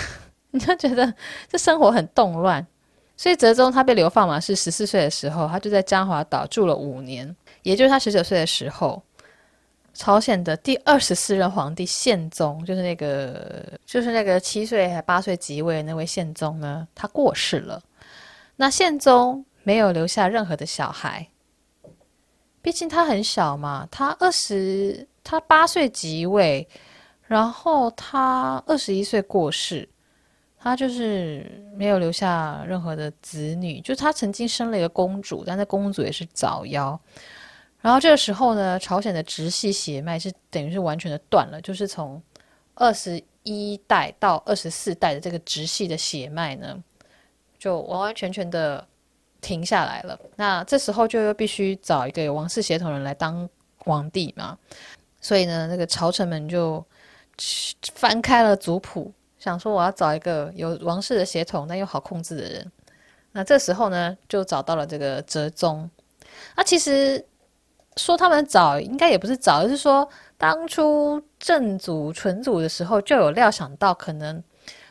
[0.50, 1.14] 你就觉得
[1.48, 2.66] 这生活很动乱。
[3.16, 9.02] 所以哲宗他被流放嘛，是十四岁的时候，他就在江华岛住了五年，也就是他十九岁的时候，
[9.96, 17.82] 朝鲜的第二十四任皇帝宪宗，就是那个就是那个七岁还八岁即位的那位宪宗呢，他过世了。
[18.54, 21.26] 那宪宗没有留下任何的小孩。
[22.62, 26.66] 毕竟他很小嘛，他二十，他八岁即位，
[27.22, 29.88] 然后他二十一岁过世，
[30.58, 33.80] 他就是没有留下任何的子女。
[33.82, 36.98] 就他曾经生了一个公主，但那公主也是早夭。
[37.86, 42.20] 然后这个时候呢，朝鲜的直系血脉是等于是完全的断了，就是从
[42.74, 46.82] 二十一代到二十四代的这个直系的血脉呢，
[47.60, 48.84] 就完完全全的。
[49.42, 54.58] 停下来了，那这时候就又必须找一个有王室血统人来当皇帝嘛。
[55.20, 56.84] 所以呢，那个朝臣们就
[57.92, 62.72] 翻开了族谱，想说我要找一个有王室的血统但又好控制的人。
[63.30, 65.88] 那这时候呢，就找到了这个哲宗。
[66.56, 67.24] 那其实
[67.96, 74.42] 说他们早，应该也不是早，而是说当初正祖、纯祖的时候，就有料想到可能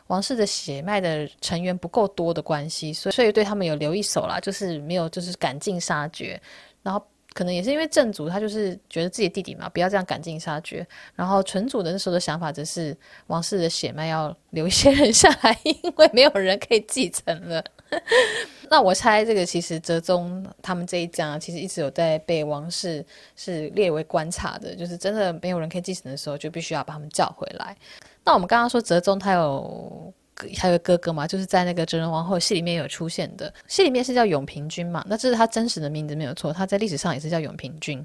[0.08, 6.40] 王室的血脉的成员不够多的关系，所以所以对他们有留一手啦，就是没有就是赶尽杀绝。
[6.82, 10.86] 然后可能也是因为正祖他就是觉得自己弟弟嘛，不要这样赶尽杀绝。
[11.14, 12.96] 然后纯祖的那时候的想法则是
[13.28, 17.62] 王室的血脉要留一些人下来， 因为没有人可以继承了。
[18.68, 23.04] 那我猜这个其实哲宗他们这一家其实一直有在被王室
[23.36, 27.76] 是列为观察的，就是真的没有人可以继承的时候，就必须要把他们叫回来。
[28.24, 30.12] 那我们刚刚说哲宗他有
[30.58, 38.04] 还有哥哥嘛，就是在那个哲仁王后戏里面有出现的，戏里面是叫永平君嘛，那这是他真实的名字没有错，他在历史上也是叫永平君。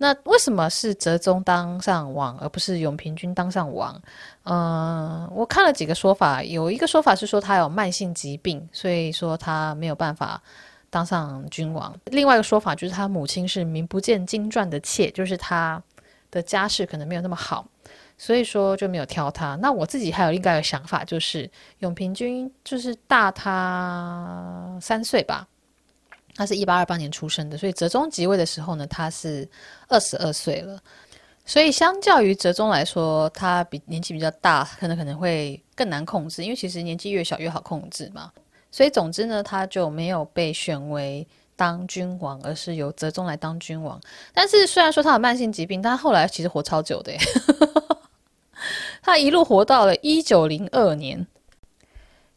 [0.00, 4.00] 那为什么是哲宗当上王，而不是永平君当上王？
[4.44, 10.40] 嗯、我看了几个说法，有一个说法是说他有慢性疾病，所以说他没有办法
[10.88, 11.92] 当上君王。
[12.06, 15.82] 另外一个说法就是他母亲是名不见经传的妾，就是他
[16.30, 17.66] 的家世可能没有那么好，
[18.16, 19.56] 所以说就没有挑他。
[19.56, 25.48] 那我自己还有另外一个想法，就是永平君就是大他三岁吧。
[26.38, 29.46] 他是一八二八年出生的，所以哲宗即位的时候呢，他是
[29.88, 30.80] 二十二岁了。
[31.44, 38.30] 所以相较于哲宗来说，他比年纪比较大，可能可能会更难控制，因为其实年纪越小越好控制嘛。
[38.70, 41.26] 所以总之呢，他就没有被选为
[41.56, 44.00] 当君王，而是由哲宗来当君王。
[44.32, 47.12] 但是虽然说他有慢性疾病，但后来其实活超久的，
[49.02, 51.26] 他一路活到了一九零二年，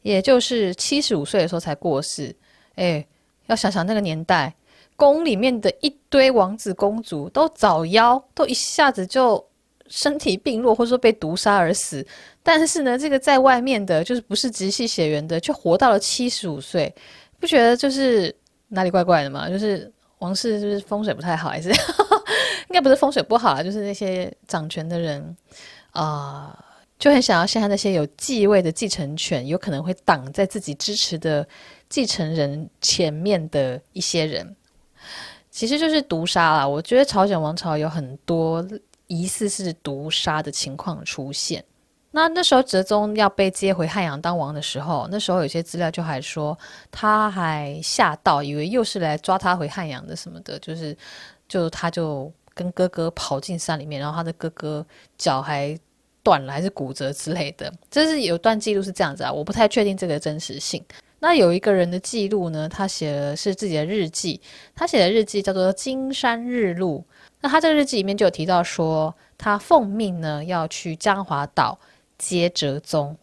[0.02, 2.36] 也就是七十五岁的时候才过世。
[2.74, 3.06] 哎。
[3.52, 4.56] 要想想那个年代，
[4.96, 9.46] 宫里面的一堆王子公主都早夭，都一下子就
[9.88, 12.06] 身体病弱，或者说被毒杀而死。
[12.42, 16.94] 但是呢，这个在外面的，就是不是直系血缘的，却活到了七十五岁，
[17.42, 18.34] 不觉得就是
[18.70, 19.50] 哪里怪怪的吗？
[19.50, 21.68] 就是王室是不是风水不太好，还是
[22.70, 23.62] 应该不是风水不好啊？
[23.62, 25.36] 就是那些掌权的人
[25.92, 26.58] 啊、
[26.98, 31.46] 就很想要现在那些有继位的继承权，有可能会挡在自己支持的。
[31.92, 34.56] 继承人前面的一些人，
[35.52, 36.66] 其实就是毒杀啦。
[36.66, 38.66] 我觉得朝鲜王朝有很多
[39.08, 41.62] 疑似是毒杀的情况出现。
[42.12, 46.58] 那那时候哲宗要被接回汉阳当王的时候，那时候有些资料就还说
[46.90, 50.98] 他还吓到，以为又是来抓他回汉阳的什么的，就是
[51.50, 54.86] 就他就跟哥哥跑进山里面，然后他的哥哥
[55.18, 55.78] 脚还
[56.24, 57.70] 断了，还是骨折之类的。
[57.90, 60.82] 这是有段记录是这样子啊，我不太确定这个真实性。
[61.24, 64.42] 那有一个人的记录呢，他写的是自己的日记，
[64.74, 67.06] 他写的日记叫做《金山日录》。
[67.42, 71.78] 那他这个日记里面就有提到说，他奉命呢要去江华岛
[72.18, 73.16] 接哲宗。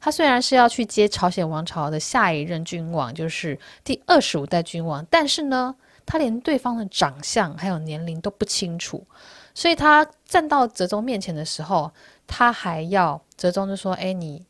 [0.00, 5.74] 他虽然是要去接朝鲜王朝的下一任君王，就是第二十五代君王，但是呢，
[6.06, 9.06] 他连对方的长相还有年龄都不清楚，
[9.54, 11.92] 所以他站到哲宗面前的时候，
[12.26, 14.46] 他还要哲宗就说：“哎，你。”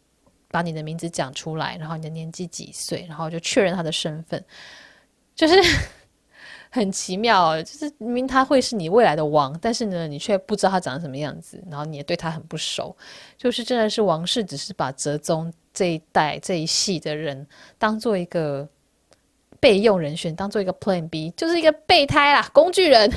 [0.55, 4.41] 把你的名字讲出来，然后你的年纪几岁，然后就确认他的身份，
[5.35, 5.57] 就是
[6.71, 7.61] 很奇妙。
[7.61, 12.97] 就是明明他会是你未来的王，但是呢，你却不知道他长什么样子，然后你也对他很不熟。
[13.37, 17.45] 就是真的是王室只是把哲宗这一代这一系的人
[17.77, 18.69] 当做一个
[19.59, 23.11] 备用人选，当做一个 Plan B，就是一个备胎啦，工具人。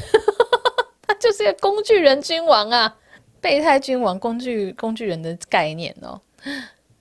[1.06, 2.98] 他就是一个工具人君王啊，
[3.40, 6.20] 备胎君王，工具工具人的概念哦。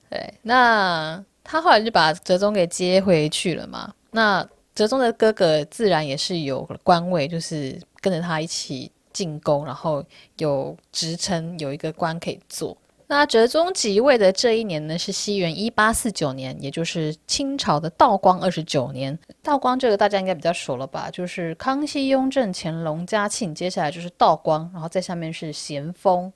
[0.09, 3.93] 对，那他后来就把哲宗给接回去了嘛。
[4.11, 10.03] 那哲宗的哥哥自然也是有官位，就是跟着他一起进宫，然后
[10.37, 12.77] 有职称，有一个官可以做。
[13.09, 19.17] 那哲宗即位的这一年呢，是西元一八四九年，也就是清朝的道光二十九年。
[19.41, 21.09] 道光这个大家应该比较熟了吧？
[21.09, 26.31] 就是康熙、雍正、乾隆、嘉庆，接下来就是道光，然后在下面是咸丰。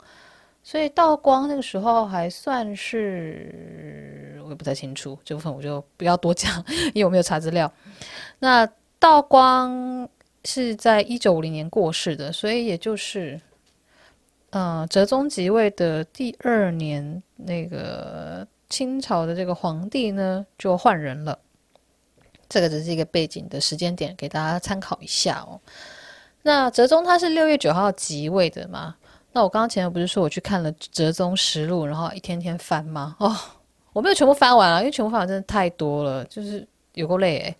[0.64, 7.70] 所以道光那个时候还算是，我也不太清楚这部分，我就不要多讲， 因为我没有查资料。
[8.38, 8.66] 那
[8.98, 10.08] 道光
[10.44, 13.40] 是在一九五零年过世的，所以也就是，
[14.50, 21.36] 嗯，哲宗即位的第二年，那个清朝的这个皇帝呢就换人了。
[22.48, 25.60] 这个只是一个背景的时间点，给大家参考一下哦。
[26.42, 28.94] 那哲宗他是六月九号即位的嘛？
[29.32, 33.16] 那我刚刚前面不是说我去看了《哲宗实录》，然后一天天翻吗？
[33.18, 33.34] 哦，
[33.94, 37.56] 我没有全部翻完啊，因为全部翻完真的太多了，就是有够累诶。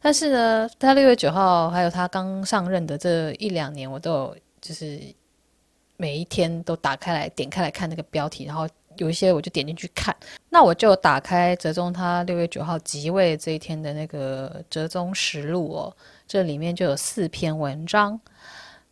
[0.00, 5.00] 但是呢，他六月九号还有他刚上任的这一两年，我都有就是
[5.96, 10.14] 每一天都打开来点开来看那个标题，然后有一些我就点进去看。
[10.50, 15.96] 那我就打开哲宗他六月九号即位这一天的那个《哲宗实录》哦，
[16.28, 18.20] 这里面就有四篇文章。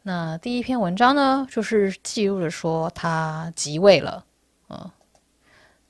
[0.03, 4.25] 那第一篇文章呢，就是记录了说他即位了，
[4.69, 4.91] 嗯。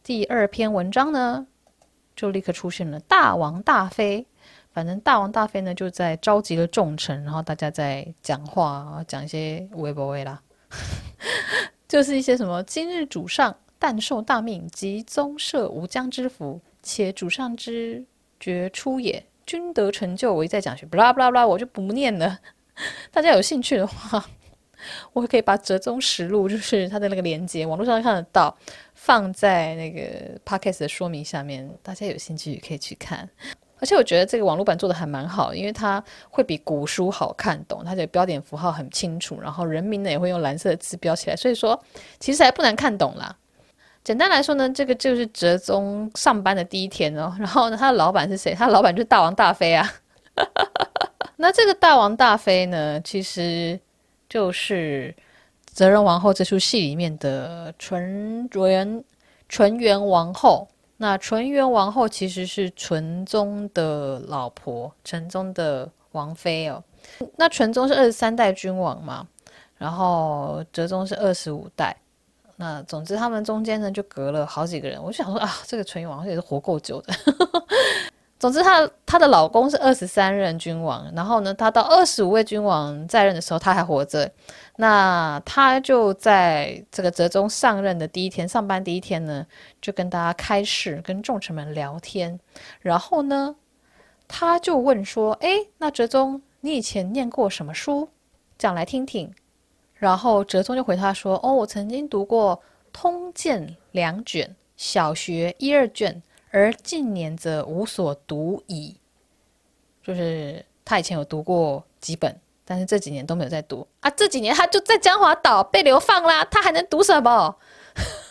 [0.02, 1.46] 第二篇文章呢，
[2.16, 4.26] 就立刻出现了大王大妃。
[4.72, 10.40] 反正大王大妃呢，就在召集了众臣，然后大家在讲话，讲一些微博微啦，
[11.86, 18.04] 就是一些什么今日主上但受大命，即宗社无疆之福，且主上之
[18.38, 22.38] 杰出也，君得成就，我一再讲学，不啦不啦不啦，我就不念了。
[23.10, 24.24] 大家有兴趣的话，
[25.12, 28.56] 我可以把《折中实录》就是它的那个连接，网络上看得到，
[28.94, 30.00] 放在那个
[30.44, 33.28] podcast 的说明下面，大家有兴趣也可以去看。
[33.82, 41.82] 而且我觉得这个网络版做的还蛮好，因为它会比古书好看懂，它的标点符号很清楚，然后人名呢也会用蓝色的字标起来，所以说
[42.18, 43.34] 其实还不难看懂啦。
[44.04, 48.54] 简单来说呢，这个就是哲宗上班的第一天哦，然后呢，他的老板是谁？
[48.54, 49.90] 他老板就是大王大妃啊。
[51.42, 53.80] 那这个大王大妃呢，其实
[54.28, 55.14] 就是
[55.78, 59.02] 《哲仁王后》这出戏里面的纯元
[59.48, 60.68] 纯元王后。
[60.98, 66.84] 那纯元王后其实是纯宗的老婆，纯宗的王妃哦。
[67.36, 69.26] 那纯宗是二十三代君王嘛，
[69.78, 71.96] 然后哲宗是二十五代。
[72.56, 77.14] 那总之他们中间呢就隔了好几个人，我就想说啊，这个纯元王后也是活够久的。
[78.40, 84.32] 总之她，她的老公是二十三任君王，然后呢，她到二十五位君王在任的时候，她还活着。
[84.76, 89.46] 那她就在这个哲宗上任的第一天，上班第一天呢，
[89.82, 92.40] 就跟大家开始，跟众臣们聊天。
[92.80, 93.54] 然后呢，
[94.26, 98.08] 她就问说：“哎，那哲宗，你以前念过什么书？
[98.56, 99.30] 讲来听听。”
[99.92, 102.56] 然后哲宗就回他说：“哦，我曾经读过
[102.90, 108.96] 《通鉴》两卷，小学一二卷。”而近年则无所读矣，
[110.02, 114.10] 就是他以前有读过几本，但是这几年都没有在读啊。
[114.10, 117.56] 这几年他就在江华岛被流放啦，他还能读什么？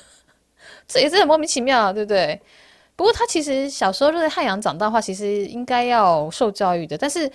[0.87, 2.41] 这也是很莫名其妙，对不对？
[2.95, 7.31] 不过他其实小时候就在汉阳长大的话，其实应该要受教育的，但是。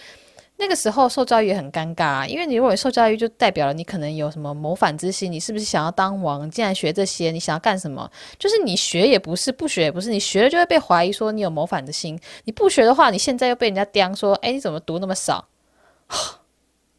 [0.56, 6.48] 那个时候受教育也很尴尬啊，因为你如果受教育，就代表了你可能有什么谋反之心，你是不是想要当王？
[6.50, 8.08] 既然学这些，你想要干什么？
[8.38, 15.44] 就是你学也不是，不学也不是，你学了就会被怀疑说你有谋反的心，你不学的话，你现在又被人家刁说，哎，你怎么读那么少？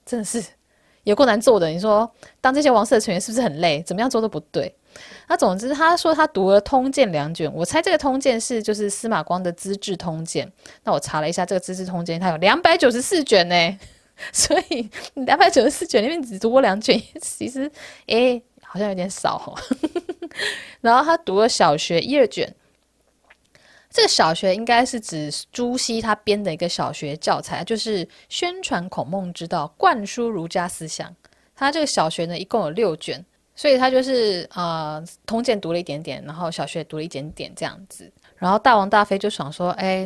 [0.05, 0.43] 真的是
[1.03, 1.69] 有够难做的。
[1.69, 3.81] 你说当这些王室的成员是不是很累？
[3.83, 4.75] 怎么样做都不对。
[5.27, 10.47] 那总之，他说他读了《通鉴》两卷，我猜这个《通鉴》是就是司马光的《资治通鉴》。
[10.83, 13.79] 那我查了一下，这个《资治通鉴》它有两百九十四卷呢，
[14.31, 17.69] 所以两百九十四卷里面只读过两卷，其实
[18.07, 19.57] 诶好像有点少哦。
[20.81, 22.53] 然后他读了小学一二卷，
[23.89, 31.15] 这个小学应该是指朱熹他编的一个小学教材，就是宣传孔孟之道，灌输儒家思想。
[31.55, 33.25] 他这个小学呢，一共有六卷。
[33.55, 38.11] 所以他就是、呃，通鉴读了一点点，然后小学读了一点点这样子。
[38.37, 40.05] 然后大王大妃就想说，哎，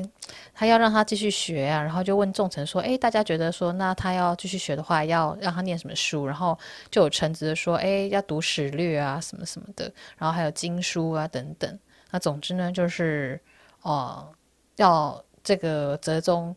[0.53, 6.27] 他要让他继续学啊，然后就问众臣说，哎，大家觉得说，那他要继续学的话，要让他念什么书？
[6.27, 6.57] 然后
[6.91, 11.79] 就有臣子说，哎，要读史略啊，什么什么的，然后还有经书啊等等。
[12.11, 13.41] 那总之呢，就是
[13.81, 14.29] 哦、
[14.75, 16.55] 要这个哲宗。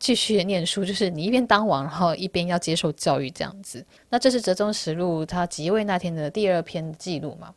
[0.00, 3.84] 继续念书，就是你一边当王，然后一边要接受教育这样子。
[4.08, 7.54] 那这是《折中实录》他即位那天的第二篇记录嘛？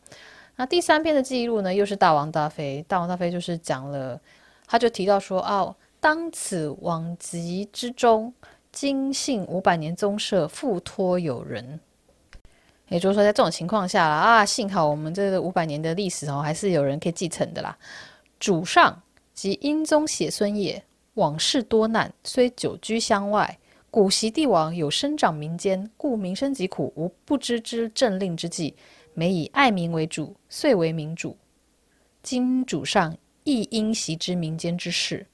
[0.58, 2.84] 那第三篇的记录呢，又是大王大妃。
[2.86, 4.20] 大王大妃就是讲了，
[4.68, 8.34] 他就提到说：“哦，当此往疾之中，
[8.74, 11.80] 今幸五百年宗社复托有人。”
[12.90, 17.76] 也就是说，在这种情况下啦啊，幸好我们这五百年的历史哦，还是有人可以继承的啦。
[18.38, 19.02] 主上
[19.34, 20.84] 即英宗血孙也。
[21.16, 23.60] 往事多难，虽久居乡外，
[23.92, 28.76] 古习帝王有生长民间，故民生疾苦无不知之政令之计，
[29.14, 31.38] 每以爱民为主，遂为民主。
[32.24, 35.28] 今主上亦应习之民间之事。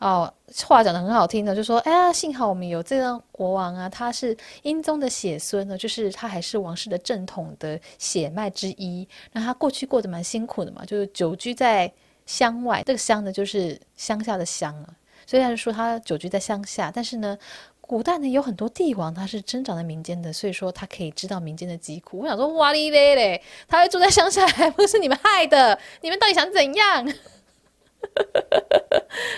[0.00, 0.30] 哦，
[0.66, 9.08] 话讲得很好听的，就说：哎呀，幸好我们有这个国王啊，他是英宗的血孙呢，就是他还是王室的正统的血脉之一。
[9.32, 11.90] 那他过去过得蛮辛苦的嘛，就是久居在。
[12.26, 14.94] 乡外，这个乡呢，就是乡下的乡啊。
[15.26, 17.38] 虽然说他久居在乡下，但是呢，
[17.80, 22.20] 古代呢有很多帝王他是生长在民间的，所以说他可以知道民间的疾苦。
[22.20, 25.78] 我想说，哇哩嘞嘞，他会住在乡下，还不是你们害的？
[26.00, 27.04] 你们到底想怎样？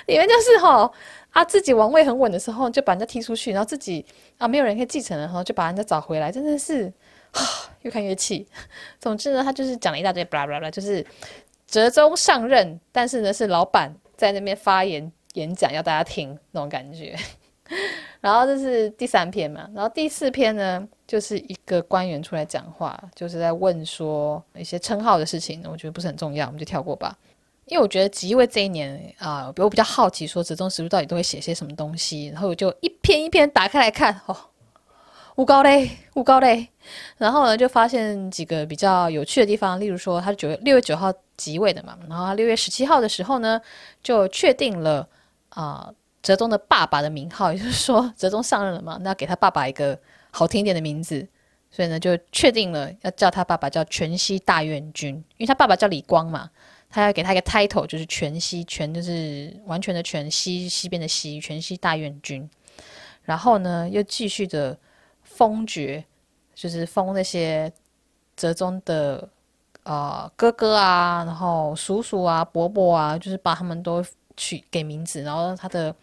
[0.07, 0.91] 你们就是吼、
[1.31, 4.07] 啊，自己王位很稳的时候就把人家踢出去，然后自己
[4.39, 6.91] 啊没有人可以继承的时候就把人家找回来，真的是
[7.33, 7.41] 啊，
[7.83, 8.47] 越看越气。
[8.99, 11.05] 总之呢，他就是讲了一大堆，巴拉巴拉，就是。
[11.73, 17.17] 折中上任，但是呢是老板在那边发言演讲，要大家听那种感觉。
[18.21, 27.17] 然后这是第三篇嘛，然后第四篇呢，就是一个官员出来讲话，就是在问说一些称号的事情，我觉得不是很重要，我们就跳过吧。
[27.65, 34.37] 因为我觉得即位这一年啊，我比较好奇说折中实录到底都会写些什么东西，然后我就一篇一篇打开来看，哦，
[35.37, 36.69] 乌高嘞，乌高嘞，
[37.17, 43.61] 然后呢就发现几个比较有趣的地方，例如说他九月六月九号即位的嘛，然后他六月十七号的时候呢
[44.03, 45.09] 就确定了
[45.51, 45.87] 啊。
[45.87, 49.99] 呃哲宗的爸爸的名号， 也就是说，哲宗上任了嘛，那要给他爸爸一个
[50.31, 51.27] 好听一点的名字，
[51.69, 56.49] 所以呢，就确定了要叫他爸爸叫全息大院君，因为他爸爸叫李光嘛，
[56.89, 62.49] 他要给他一个 title，就是全息，全就是完全的全息，西边的西，全息大院君。
[63.25, 64.79] 然后呢，又继续的
[65.37, 66.05] 封爵，
[66.55, 67.73] 就是封那些
[68.37, 69.29] 哲宗的
[69.83, 74.05] 呃哥哥啊，然后叔叔啊、伯伯啊，就是把他们都。
[74.35, 75.95] 取给名字，然后他的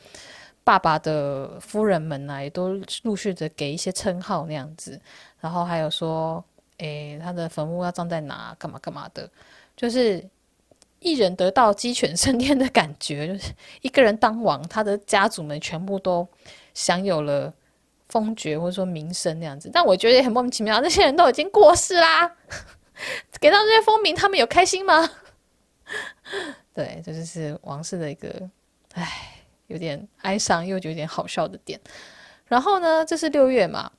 [0.63, 5.01] 爸爸的夫人们呢、啊，也都陆续的给一些称号那样子，
[5.39, 6.41] 然后还有说，
[6.77, 9.27] 诶，他的坟墓要葬在哪，干嘛干嘛的，
[9.75, 10.23] 就是
[10.99, 13.51] 一人得道鸡犬升天的感觉，就是
[13.81, 16.25] 一个人当王，他的家族们全部都
[16.75, 17.51] 享有了
[18.09, 19.69] 封爵或者说名声那样子。
[19.71, 22.35] 但我觉得也很莫名其妙，那些人都已经过世啦，
[23.39, 25.09] 给到这些封名，他们有开心吗？
[26.73, 28.49] 对，这就是王室的一个，
[28.93, 31.79] 唉，有点哀伤又有点好笑的点。
[32.45, 33.91] 然后呢，这是六月嘛，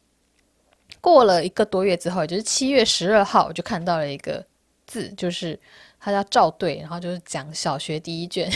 [1.01, 4.45] 过了一个多月之后，也就是七月十二号，我就看到了一个
[4.87, 5.59] 字，就是
[6.01, 8.51] 他叫赵队，然后就是讲小学第一卷，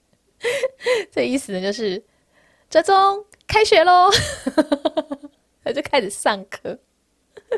[1.12, 2.02] 这意思呢就是
[2.68, 4.08] 哲宗开学喽，
[5.64, 6.78] 他就开始上课，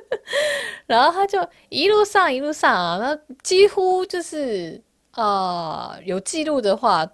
[0.86, 4.82] 然后他就一路上一路上啊，那几乎就是。
[5.14, 7.06] 呃，有记录的话，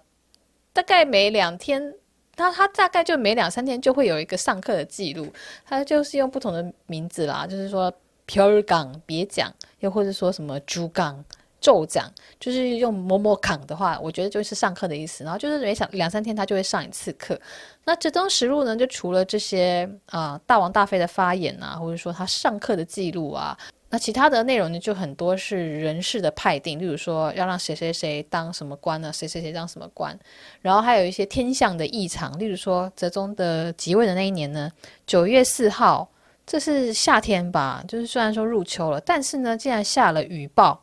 [0.71, 1.95] 大概每两天，
[2.33, 5.27] 他他大概就每两三天就会有一个上课的记录，
[5.65, 7.93] 他就是用不同的名字啦，就是说
[8.25, 11.21] 皮尔岗别讲，又或者说什么朱岗
[11.61, 15.23] 骤讲，就是用某某岗的话，我觉得就是上课的意思。
[15.23, 17.39] 然后就是每两两三天他就会上一次课。
[17.85, 23.57] 那折中实录呢，就除了这些啊、大王大妃的发言啊，或者说他上课的记录啊。
[23.91, 29.11] 那其他的内容呢，就很多是人事的派定，例如说要让谁谁谁当什么官呢？
[29.11, 30.15] 谁谁谁当什么官？
[30.61, 34.71] 然后还有一些天象的异常，例如说哲宗的即位的那一年呢，
[35.07, 36.07] 九月四号，
[36.45, 37.83] 这是夏天吧？
[37.87, 40.79] 就是虽然说入秋了，但是呢，竟然下了雨暴，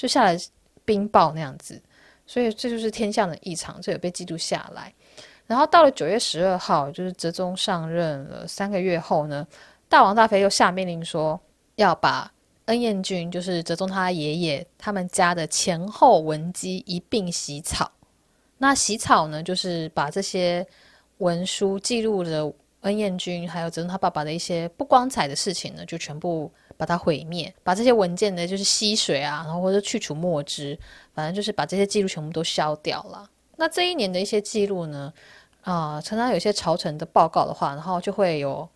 [0.00, 0.38] 就下了
[0.84, 1.80] 冰雹那样子，
[2.26, 4.94] 所以这就是天象的异常，这有被记录下来。
[5.46, 9.46] 然后到了九月十二号，就是哲宗上任了三个月后呢，
[9.88, 11.38] 大王大妃又下命令说。
[11.76, 12.30] 要把
[12.66, 17.90] 恩彦君，就是哲宗他爷爷他们家的前后文姬一并洗草。
[18.58, 20.66] 那洗草呢，就是把这些
[21.18, 30.76] 文书记录的恩彦君还有哲宗他爸爸的一些不光彩的事情呢，就全部把它毁灭，把这些文件呢，就是吸水啊，然后或者去除墨汁，
[31.12, 33.28] 反正就是把这些记录全部都消掉了。
[33.56, 35.12] 那这一年的一些记录呢，
[35.60, 38.66] 啊、常常有些朝臣的报告的话，然后就会有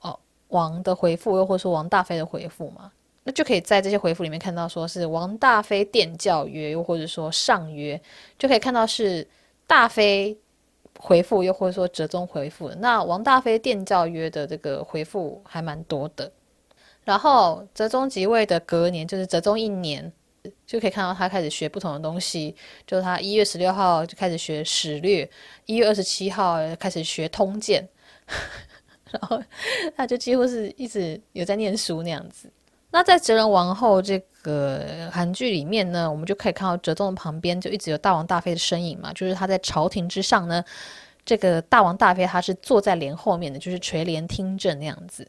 [0.00, 0.18] 哦。
[0.48, 2.92] 王的回复，又或者说王大妃的回复嘛，
[3.24, 8.00] 那就可以在这些回复里面看到，说是王大妃殿教约，又或者说上约，
[8.38, 9.26] 就可以看到是
[9.66, 10.38] 大妃
[11.00, 12.68] 回复，又或者说折中回复。
[12.78, 16.30] 那王大妃殿教约的这个回复还蛮多的。
[17.06, 20.12] 然后哲宗即位的隔年，就是哲宗一年，
[20.66, 25.30] 就可以看到他开始学不同的东西，就是他一月十六号就开始学史略，
[25.66, 27.88] 一月二十七号开始学通鉴。
[29.12, 29.40] 然后
[29.96, 32.50] 他就几乎是一直有在念书那样子。
[32.90, 40.64] 那在哲仁王后这个韩剧里面呢，我们就可以看到哲宗的旁边就一直有大王大妃的身影嘛，就是他在朝廷之上呢，
[41.24, 45.26] 这个大王大妃他是坐在帘后面的，就是垂帘听政那样子。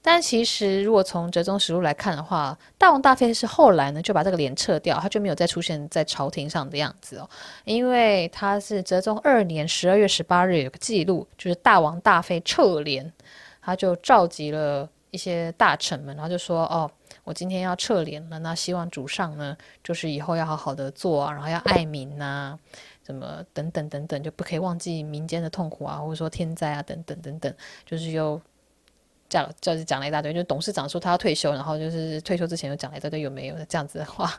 [0.00, 7.28] 但其实，如果从折中实录来看的话，大王大妃是后来呢就把这个帘撤掉，他就没有再出现在朝廷上的样子哦。
[7.64, 13.12] 因为他是折中二年十二月十八日有个记录，就是大王大妃撤帘，
[13.60, 16.90] 他就召集了一些大臣们，然后就说：“哦，
[17.24, 22.58] 我今天要撤帘了，那希望主上呢，就是以后要好好的做啊，然后要爱民呐、啊，
[23.04, 27.52] 什么等等等等，就不可以忘记民间的痛苦啊，或者说天灾啊，等等等等，
[27.84, 28.40] 就是又。”
[29.28, 34.32] 讲就是讲了一大堆，就董事长说他要退休，然后就是退休之前又讲了一大堆有没有这样子的话。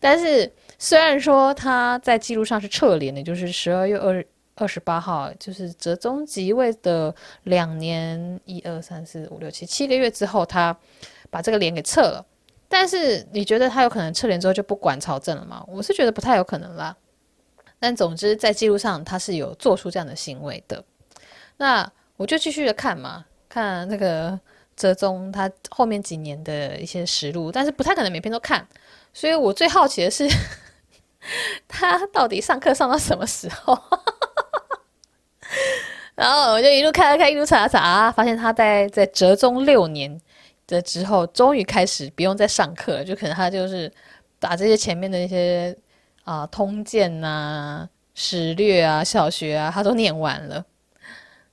[0.00, 4.24] 但是虽然说他在记录上是撤联的，就是十二月二
[4.56, 10.76] 二十八号，就是哲宗即位的两年一二三四五六七七个月之后，他
[11.30, 12.24] 把这个联给撤了。
[12.68, 15.64] 但是你觉得他有可能撤联之后就不管朝政了吗？
[15.68, 16.96] 我是觉得不太有可能啦。
[17.78, 20.82] 但总之在记录上他是有做出这样的行为的。
[21.56, 23.24] 那我就继续的看嘛，
[23.54, 24.38] 看那个
[24.74, 28.66] 哲宗他后面几年的一些实录，但是不太可能每篇都看，
[29.12, 30.28] 所以我最好奇的是
[31.68, 33.78] 他到底上课上到什么时候。
[36.16, 40.20] 然后我就一路看了，看，一路查查，发现他在在哲宗六年
[40.66, 43.92] 的之后，终于开始不用再上课了，就可能他就是
[44.40, 45.76] 把这些前面的一些
[46.24, 50.64] 啊、通鉴呐、啊、史略啊、小学啊，他都念完了。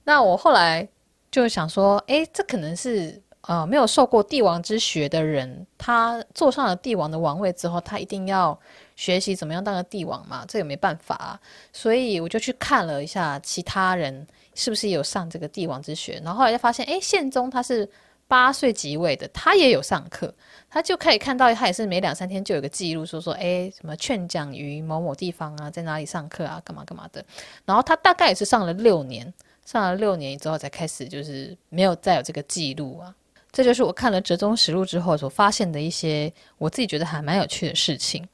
[0.04, 0.88] 那我后来
[1.32, 8.60] 就想说，诶，这可能是呃没有受过帝王之学的人，他坐上了帝王的王位之后，他一定要
[8.96, 11.40] 学习怎么样当个帝王嘛，这也没办法啊。
[11.72, 14.28] 所以我就去看了一下其他人。
[14.54, 16.22] 是不是有上这个帝王之学？
[16.26, 17.90] 然后后来就发现，哎，宪宗他是
[18.28, 20.32] 八岁即位的，他也有上课，
[20.70, 27.24] 他就可以看到他也是每两三天就有个记录，说说，哎，什么劝讲于某某地方啊，在哪里上课啊，干嘛干嘛的。
[27.64, 29.34] 然后他大概也是上了六年，
[29.72, 33.16] 上了六年之后才开始，就是没有再有这个记录啊。
[33.54, 38.28] 这就是我看了《折中实录》之后所发现的一些我自己觉得还蛮有趣的事情。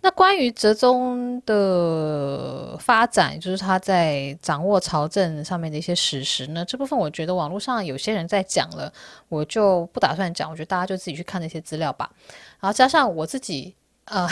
[0.00, 8.92] 那关于折中的发展，就是他在掌握朝政上面的一些史实呢，这部分我觉得网络上有些人在讲了，
[9.28, 10.50] 我就不打算讲。
[10.50, 12.10] 我觉得大家就自己去看那些资料吧。
[12.60, 13.74] 然后加上我自己，
[14.06, 14.26] 呃，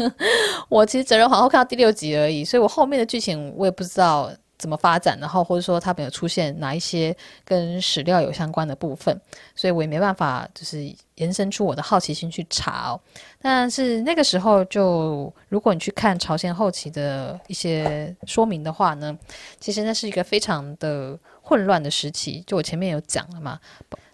[0.68, 4.30] 我其实《哲人皇后》看到第六集而已，所以我后面的剧情我也不知道。
[4.56, 9.20] 怎么发展，然后或者说它没有出现哪一些跟史料有相关的部分，
[9.54, 13.00] 所以我也没办法就是延伸出我的好奇心去查哦。
[13.42, 19.16] 但是那个时候就，如果你去看朝鲜后期的一些说明的话呢，
[19.58, 22.42] 其实那是一个非常的混乱的时期。
[22.46, 23.58] 就我前面有讲了嘛，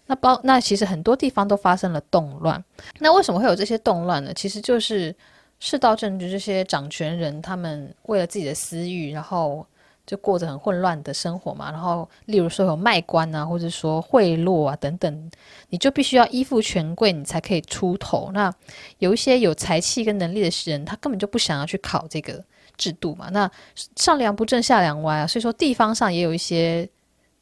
[0.07, 2.62] 那包那其实很多地方都发生了动乱。
[2.99, 4.32] 那为什么会有这些动乱呢？
[4.34, 5.14] 其实就是
[5.59, 9.66] 世道政治这些掌权人，他们为了自己的私欲，然后。
[10.11, 15.31] 就过着很混乱的生活嘛，然后例如说有卖官啊，或者说贿赂啊等等，
[15.69, 18.29] 你就必须要依附权贵，你才可以出头。
[18.35, 18.53] 那
[18.99, 22.43] 有一些有才气跟能力的人，他根本就不想要去考这个
[22.77, 23.29] 制度嘛。
[23.31, 23.49] 那
[23.95, 26.89] 上梁不正下梁歪啊，所以说地方上也有一些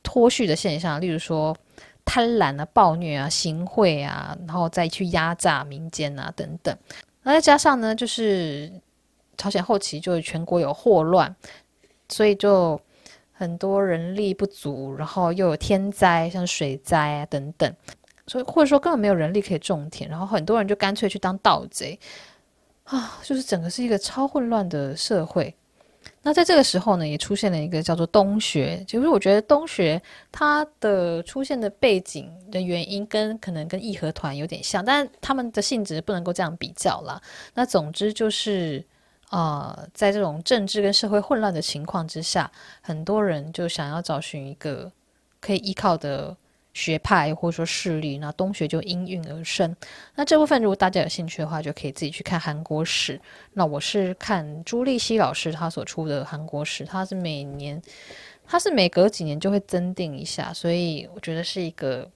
[0.03, 1.57] 脱序的现象，例如说
[2.05, 6.77] 贪婪啊、暴虐啊、行贿啊，然后再去压榨民间啊等等。
[7.23, 8.71] 那再加上呢，就是
[9.39, 11.35] 朝鲜后期就是全国有祸乱。
[12.09, 12.80] 所以就
[13.32, 17.72] 很多人力不足，然后又有天灾，像水灾啊等等，
[18.26, 21.98] 所以或者说根本没有人力可以种田，然后很多人就干脆去当盗贼
[22.84, 25.54] 啊，就是整个是一个超混乱的社会。
[26.22, 30.00] 那在这个时候呢，也出现了一个叫做东学，就是我觉得东学
[30.32, 37.20] 它的出现的背景的原因跟可能跟义和团有点像，但他们的性质不能够这样比较啦。
[37.54, 38.84] 那总之就是。
[39.31, 42.51] 呃，在这种政治跟社会混乱的情况之下，
[42.81, 44.91] 很多人就想要找寻一个
[45.41, 46.35] 可以依靠的
[46.72, 49.76] 学派或者说势力，那东学就应运而生。
[50.14, 53.20] 那这部分如果大家有兴趣的话，就可以自己去看韩国史。
[53.53, 57.83] 那我是看朱立熙老师他所出的韩国史，他是每年，
[58.47, 62.09] 他是每隔几年就会增订一下，所以我觉得是一个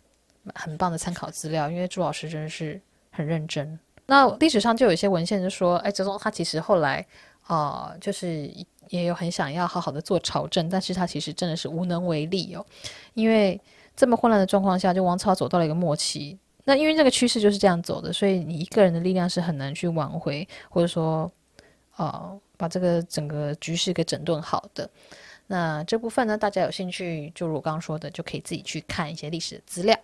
[0.54, 3.78] 很棒的参考资料，因为朱老师真的是很认真。
[4.12, 7.06] 那历史上就有一些文献就说，哎，哲宗他其实后来
[7.44, 8.46] 啊、就是
[8.90, 12.62] 也有很想要好好的做朝政，但是他其实真的是无能为力哦，
[13.14, 13.58] 因为
[13.96, 16.38] 这么混乱的状况下，就王朝走到了一个末期。
[16.64, 21.32] 那因为这个趋势就是这样走的，所以你一个人的力量是很难去挽回，或者说，
[21.96, 24.88] 呃，把这个整个局势给整顿好的。
[25.46, 29.98] 那这部分呢，大家有兴趣，就如我刚刚说的，就可以自己去看一些历史的资料。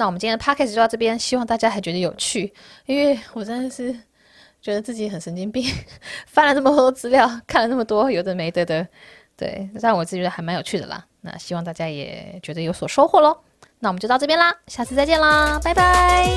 [0.00, 2.50] 那我们今天的 podcast 就到这边，希望大家还觉得有趣，
[2.86, 3.94] 因为我真的是
[4.62, 5.62] 觉得自己很神经病，
[6.26, 8.88] 翻了这么多资料，看了那么多有的没的的，
[9.36, 11.04] 对，让我自己觉得还蛮有趣的啦。
[11.20, 13.36] 那希望大家也觉得有所收获喽。
[13.80, 16.30] 那我们就到这边啦，下次再见啦，拜拜。